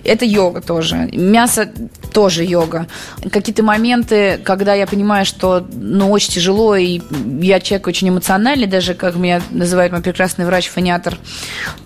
Это 0.05 0.25
йога 0.25 0.61
тоже. 0.61 1.09
Мясо 1.13 1.71
тоже 2.13 2.45
йога. 2.45 2.87
Какие-то 3.31 3.63
моменты, 3.63 4.39
когда 4.45 4.75
я 4.75 4.87
понимаю, 4.87 5.25
что 5.25 5.67
ну, 5.73 6.11
очень 6.11 6.31
тяжело, 6.33 6.77
и 6.77 7.01
я 7.41 7.59
человек 7.61 7.87
очень 7.87 8.11
эмоциональный, 8.11 8.67
даже, 8.67 8.95
как 8.95 9.17
меня 9.17 9.41
называет 9.51 9.93
мой 9.93 10.03
прекрасный 10.03 10.45
врач-фониатор, 10.45 11.19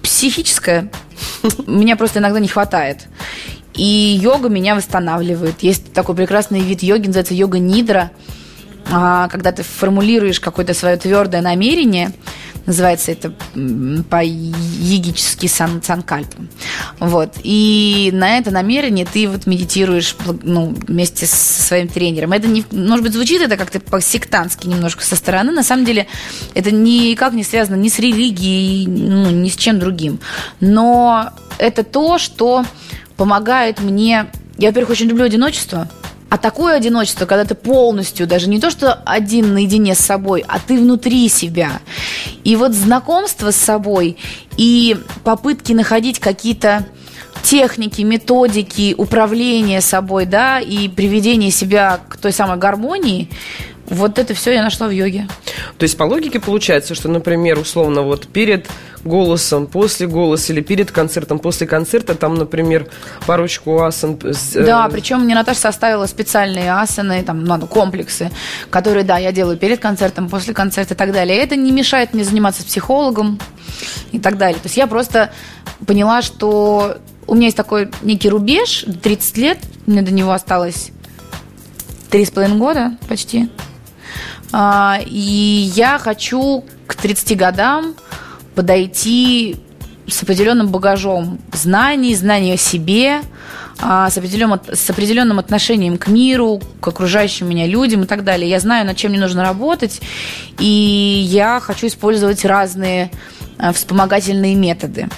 психическое, 0.02 0.90
меня 1.66 1.96
просто 1.96 2.18
иногда 2.18 2.40
не 2.40 2.48
хватает. 2.48 3.06
И 3.74 4.18
йога 4.20 4.48
меня 4.48 4.74
восстанавливает. 4.74 5.62
Есть 5.62 5.92
такой 5.92 6.16
прекрасный 6.16 6.60
вид 6.60 6.82
йоги, 6.82 7.06
называется 7.06 7.34
йога 7.34 7.60
нидра, 7.60 8.10
а, 8.90 9.28
когда 9.28 9.52
ты 9.52 9.62
формулируешь 9.62 10.40
какое-то 10.40 10.74
свое 10.74 10.96
твердое 10.96 11.42
намерение, 11.42 12.12
Называется 12.68 13.12
это 13.12 13.32
по-егически 14.10 15.46
сан, 15.46 15.82
санкальпа. 15.82 16.36
Вот. 17.00 17.36
И 17.42 18.10
на 18.12 18.36
это 18.36 18.50
намерение 18.50 19.06
ты 19.06 19.26
вот 19.26 19.46
медитируешь 19.46 20.14
ну, 20.42 20.76
вместе 20.86 21.24
со 21.24 21.62
своим 21.62 21.88
тренером. 21.88 22.32
Это, 22.32 22.46
не, 22.46 22.66
может 22.70 23.02
быть, 23.02 23.14
звучит 23.14 23.40
это 23.40 23.56
как-то 23.56 23.80
по-сектантски 23.80 24.66
немножко 24.66 25.02
со 25.02 25.16
стороны. 25.16 25.50
На 25.50 25.62
самом 25.62 25.86
деле 25.86 26.08
это 26.52 26.70
никак 26.70 27.32
не 27.32 27.42
связано 27.42 27.76
ни 27.76 27.88
с 27.88 27.98
религией, 27.98 28.86
ну, 28.86 29.30
ни 29.30 29.48
с 29.48 29.56
чем 29.56 29.78
другим. 29.78 30.20
Но 30.60 31.30
это 31.56 31.84
то, 31.84 32.18
что 32.18 32.66
помогает 33.16 33.80
мне... 33.80 34.26
Я, 34.58 34.68
во-первых, 34.68 34.90
очень 34.90 35.06
люблю 35.06 35.24
одиночество. 35.24 35.88
А 36.30 36.36
такое 36.36 36.76
одиночество, 36.76 37.24
когда 37.24 37.44
ты 37.44 37.54
полностью, 37.54 38.26
даже 38.26 38.48
не 38.48 38.60
то, 38.60 38.70
что 38.70 38.92
один 38.92 39.54
наедине 39.54 39.94
с 39.94 39.98
собой, 39.98 40.44
а 40.46 40.58
ты 40.58 40.78
внутри 40.78 41.28
себя. 41.28 41.80
И 42.44 42.54
вот 42.54 42.72
знакомство 42.72 43.50
с 43.50 43.56
собой 43.56 44.18
и 44.56 44.96
попытки 45.24 45.72
находить 45.72 46.18
какие-то 46.18 46.86
техники, 47.42 48.02
методики 48.02 48.94
управления 48.96 49.80
собой, 49.80 50.26
да, 50.26 50.60
и 50.60 50.88
приведения 50.88 51.50
себя 51.50 52.00
к 52.08 52.18
той 52.18 52.32
самой 52.32 52.58
гармонии, 52.58 53.30
вот 53.90 54.18
это 54.18 54.34
все 54.34 54.52
я 54.54 54.62
нашла 54.62 54.86
в 54.86 54.90
йоге. 54.90 55.26
То 55.78 55.84
есть 55.84 55.96
по 55.96 56.04
логике 56.04 56.40
получается, 56.40 56.94
что, 56.94 57.08
например, 57.08 57.58
условно, 57.58 58.02
вот 58.02 58.26
перед 58.26 58.66
голосом, 59.04 59.66
после 59.66 60.06
голоса 60.06 60.52
или 60.52 60.60
перед 60.60 60.90
концертом, 60.90 61.38
после 61.38 61.66
концерта, 61.66 62.14
там, 62.14 62.34
например, 62.34 62.88
парочку 63.26 63.82
асан. 63.82 64.18
Э, 64.22 64.64
да, 64.64 64.88
причем 64.88 65.20
мне 65.20 65.34
Наташа 65.34 65.60
составила 65.60 66.06
специальные 66.06 66.72
асаны, 66.72 67.22
там, 67.22 67.44
надо 67.44 67.66
комплексы, 67.66 68.30
которые, 68.70 69.04
да, 69.04 69.18
я 69.18 69.32
делаю 69.32 69.56
перед 69.56 69.80
концертом, 69.80 70.28
после 70.28 70.52
концерта 70.52 70.94
и 70.94 70.96
так 70.96 71.12
далее. 71.12 71.38
И 71.38 71.40
это 71.40 71.56
не 71.56 71.72
мешает 71.72 72.12
мне 72.12 72.24
заниматься 72.24 72.62
с 72.62 72.64
психологом 72.66 73.38
и 74.12 74.18
так 74.18 74.36
далее. 74.36 74.56
То 74.56 74.66
есть 74.66 74.76
я 74.76 74.86
просто 74.86 75.32
поняла, 75.86 76.22
что 76.22 76.98
у 77.26 77.34
меня 77.34 77.46
есть 77.46 77.56
такой 77.56 77.90
некий 78.02 78.28
рубеж, 78.28 78.84
30 79.02 79.36
лет, 79.38 79.58
мне 79.86 80.02
до 80.02 80.10
него 80.10 80.32
осталось 80.32 80.90
три 82.10 82.24
с 82.24 82.30
половиной 82.30 82.58
года 82.58 82.92
почти. 83.08 83.48
А, 84.52 84.98
и 85.04 85.70
я 85.74 85.98
хочу 85.98 86.64
к 86.86 86.94
30 86.94 87.36
годам 87.36 87.94
подойти 88.54 89.56
с 90.06 90.22
определенным 90.22 90.68
багажом 90.68 91.38
знаний, 91.52 92.14
знаний 92.14 92.52
о 92.52 92.56
себе, 92.56 93.20
а, 93.80 94.10
с 94.10 94.18
определенным, 94.18 94.60
с 94.72 94.90
определенным 94.90 95.38
отношением 95.38 95.98
к 95.98 96.08
миру, 96.08 96.60
к 96.80 96.88
окружающим 96.88 97.48
меня 97.48 97.66
людям 97.66 98.02
и 98.02 98.06
так 98.06 98.24
далее. 98.24 98.48
Я 98.48 98.58
знаю, 98.58 98.86
над 98.86 98.96
чем 98.96 99.10
мне 99.12 99.20
нужно 99.20 99.42
работать, 99.42 100.00
и 100.58 101.26
я 101.28 101.60
хочу 101.60 101.86
использовать 101.86 102.44
разные 102.44 103.10
вспомогательные 103.72 104.54
методы. 104.54 105.08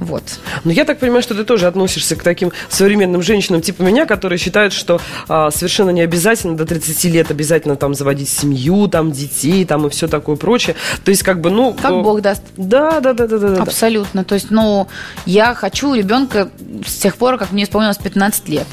Вот. 0.00 0.22
Но 0.64 0.72
я 0.72 0.86
так 0.86 0.98
понимаю, 0.98 1.22
что 1.22 1.34
ты 1.34 1.44
тоже 1.44 1.66
относишься 1.66 2.16
к 2.16 2.22
таким 2.22 2.52
современным 2.70 3.22
женщинам 3.22 3.60
типа 3.60 3.82
меня, 3.82 4.06
которые 4.06 4.38
считают, 4.38 4.72
что 4.72 5.00
а, 5.28 5.50
совершенно 5.50 5.90
не 5.90 6.00
обязательно 6.00 6.56
до 6.56 6.64
30 6.64 7.04
лет 7.04 7.30
обязательно 7.30 7.76
там 7.76 7.94
заводить 7.94 8.30
семью, 8.30 8.88
там 8.88 9.12
детей, 9.12 9.64
там 9.66 9.86
и 9.86 9.90
все 9.90 10.08
такое 10.08 10.36
прочее. 10.36 10.74
То 11.04 11.10
есть 11.10 11.22
как 11.22 11.40
бы, 11.42 11.50
ну... 11.50 11.74
Как 11.74 11.92
э, 11.92 12.00
Бог 12.00 12.22
даст. 12.22 12.42
Да, 12.56 13.00
да, 13.00 13.12
да, 13.12 13.26
да, 13.26 13.38
да. 13.38 13.48
да. 13.56 13.62
Абсолютно. 13.62 14.24
То 14.24 14.34
есть, 14.34 14.50
ну, 14.50 14.88
я 15.26 15.54
хочу 15.54 15.94
ребенка 15.94 16.50
с 16.86 16.96
тех 16.96 17.16
пор, 17.16 17.36
как 17.36 17.52
мне 17.52 17.64
исполнилось 17.64 17.98
15 17.98 18.48
лет. 18.48 18.66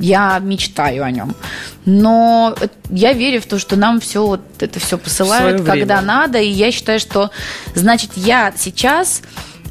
Я 0.00 0.38
мечтаю 0.40 1.04
о 1.04 1.10
нем. 1.10 1.34
Но 1.84 2.56
я 2.88 3.12
верю 3.12 3.40
в 3.40 3.46
то, 3.46 3.58
что 3.58 3.76
нам 3.76 4.00
все 4.00 4.26
вот 4.26 4.40
это 4.58 4.80
все 4.80 4.98
посылают, 4.98 5.62
когда 5.62 6.00
надо. 6.00 6.38
И 6.38 6.48
я 6.48 6.72
считаю, 6.72 6.98
что 6.98 7.30
значит 7.74 8.12
я 8.16 8.52
сейчас 8.56 9.22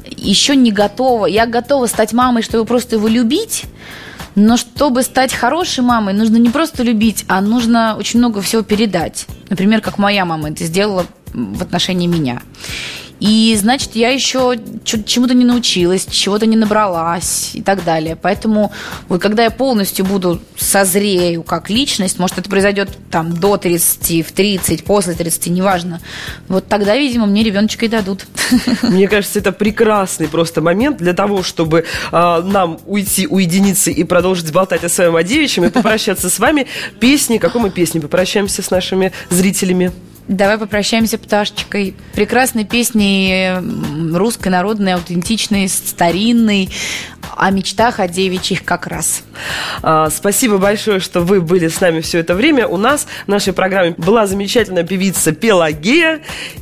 еще 0.06 0.56
не 0.56 0.72
готова. 0.72 1.26
Я 1.26 1.46
готова 1.46 1.86
стать 1.86 2.12
мамой, 2.12 2.42
чтобы 2.42 2.64
просто 2.64 2.96
его 2.96 3.08
любить. 3.08 3.64
Но 4.36 4.56
чтобы 4.56 5.02
стать 5.02 5.34
хорошей 5.34 5.82
мамой, 5.82 6.14
нужно 6.14 6.36
не 6.36 6.48
просто 6.48 6.84
любить, 6.84 7.24
а 7.26 7.40
нужно 7.40 7.96
очень 7.98 8.20
много 8.20 8.40
всего 8.40 8.62
передать. 8.62 9.26
Например, 9.48 9.80
как 9.80 9.98
моя 9.98 10.24
мама 10.24 10.50
это 10.50 10.64
сделала 10.64 11.04
в 11.34 11.62
отношении 11.62 12.06
меня. 12.06 12.40
И, 13.20 13.54
значит, 13.58 13.94
я 13.94 14.08
еще 14.08 14.58
чему-то 14.84 15.34
не 15.34 15.44
научилась, 15.44 16.06
чего-то 16.06 16.46
не 16.46 16.56
набралась 16.56 17.50
и 17.54 17.62
так 17.62 17.84
далее. 17.84 18.16
Поэтому 18.16 18.72
вот 19.08 19.20
когда 19.20 19.44
я 19.44 19.50
полностью 19.50 20.06
буду 20.06 20.40
созрею 20.56 21.42
как 21.42 21.68
личность, 21.68 22.18
может, 22.18 22.38
это 22.38 22.48
произойдет 22.48 22.88
там 23.10 23.32
до 23.32 23.58
30, 23.58 24.26
в 24.26 24.32
30, 24.32 24.84
после 24.84 25.14
30, 25.14 25.48
неважно. 25.48 26.00
Вот 26.48 26.66
тогда, 26.66 26.96
видимо, 26.96 27.26
мне 27.26 27.42
ребеночка 27.42 27.84
и 27.84 27.88
дадут. 27.88 28.26
Мне 28.82 29.06
кажется, 29.06 29.38
это 29.38 29.52
прекрасный 29.52 30.28
просто 30.28 30.60
момент 30.60 30.96
для 30.96 31.12
того, 31.12 31.42
чтобы 31.42 31.84
э, 32.12 32.42
нам 32.44 32.80
уйти, 32.86 33.26
уединиться 33.26 33.90
и 33.90 34.02
продолжить 34.04 34.50
болтать 34.52 34.82
о 34.84 34.88
своем 34.88 35.16
о 35.16 35.64
и 35.64 35.70
попрощаться 35.70 36.30
с 36.30 36.38
вами. 36.38 36.66
Песни, 36.98 37.38
какой 37.38 37.60
мы 37.60 37.70
песни 37.70 37.98
попрощаемся 37.98 38.62
с 38.62 38.70
нашими 38.70 39.12
зрителями? 39.28 39.92
Давай 40.30 40.58
попрощаемся 40.58 41.18
пташечкой. 41.18 41.96
Прекрасной 42.14 42.64
песней 42.64 43.56
русской, 44.16 44.46
народной, 44.46 44.94
аутентичной, 44.94 45.68
старинной, 45.68 46.68
о 47.36 47.50
мечтах, 47.50 47.98
о 47.98 48.06
девичьих 48.06 48.64
как 48.64 48.86
раз. 48.86 49.24
А, 49.82 50.08
спасибо 50.08 50.58
большое, 50.58 51.00
что 51.00 51.20
вы 51.20 51.40
были 51.40 51.66
с 51.66 51.80
нами 51.80 52.00
все 52.00 52.18
это 52.20 52.36
время. 52.36 52.68
У 52.68 52.76
нас 52.76 53.08
в 53.26 53.28
нашей 53.28 53.52
программе 53.52 53.96
была 53.98 54.28
замечательная 54.28 54.84
певица 54.84 55.32
Пелагея 55.32 56.20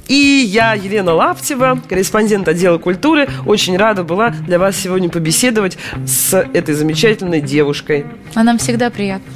и 0.09 0.15
я, 0.15 0.73
Елена 0.73 1.13
Лаптева, 1.13 1.79
корреспондент 1.87 2.49
отдела 2.49 2.79
культуры. 2.79 3.29
Очень 3.45 3.77
рада 3.77 4.03
была 4.03 4.31
для 4.31 4.59
вас 4.59 4.77
сегодня 4.77 5.11
побеседовать 5.11 5.77
с 6.07 6.35
этой 6.55 6.75
замечательной 6.75 7.43
девушкой. 7.43 8.07
А 8.35 8.45
нам 8.45 8.57
всегда 8.57 8.89
приятно. 8.89 9.31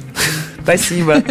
Спасибо. 0.63 1.21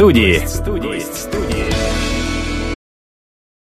Студии. 0.00 0.89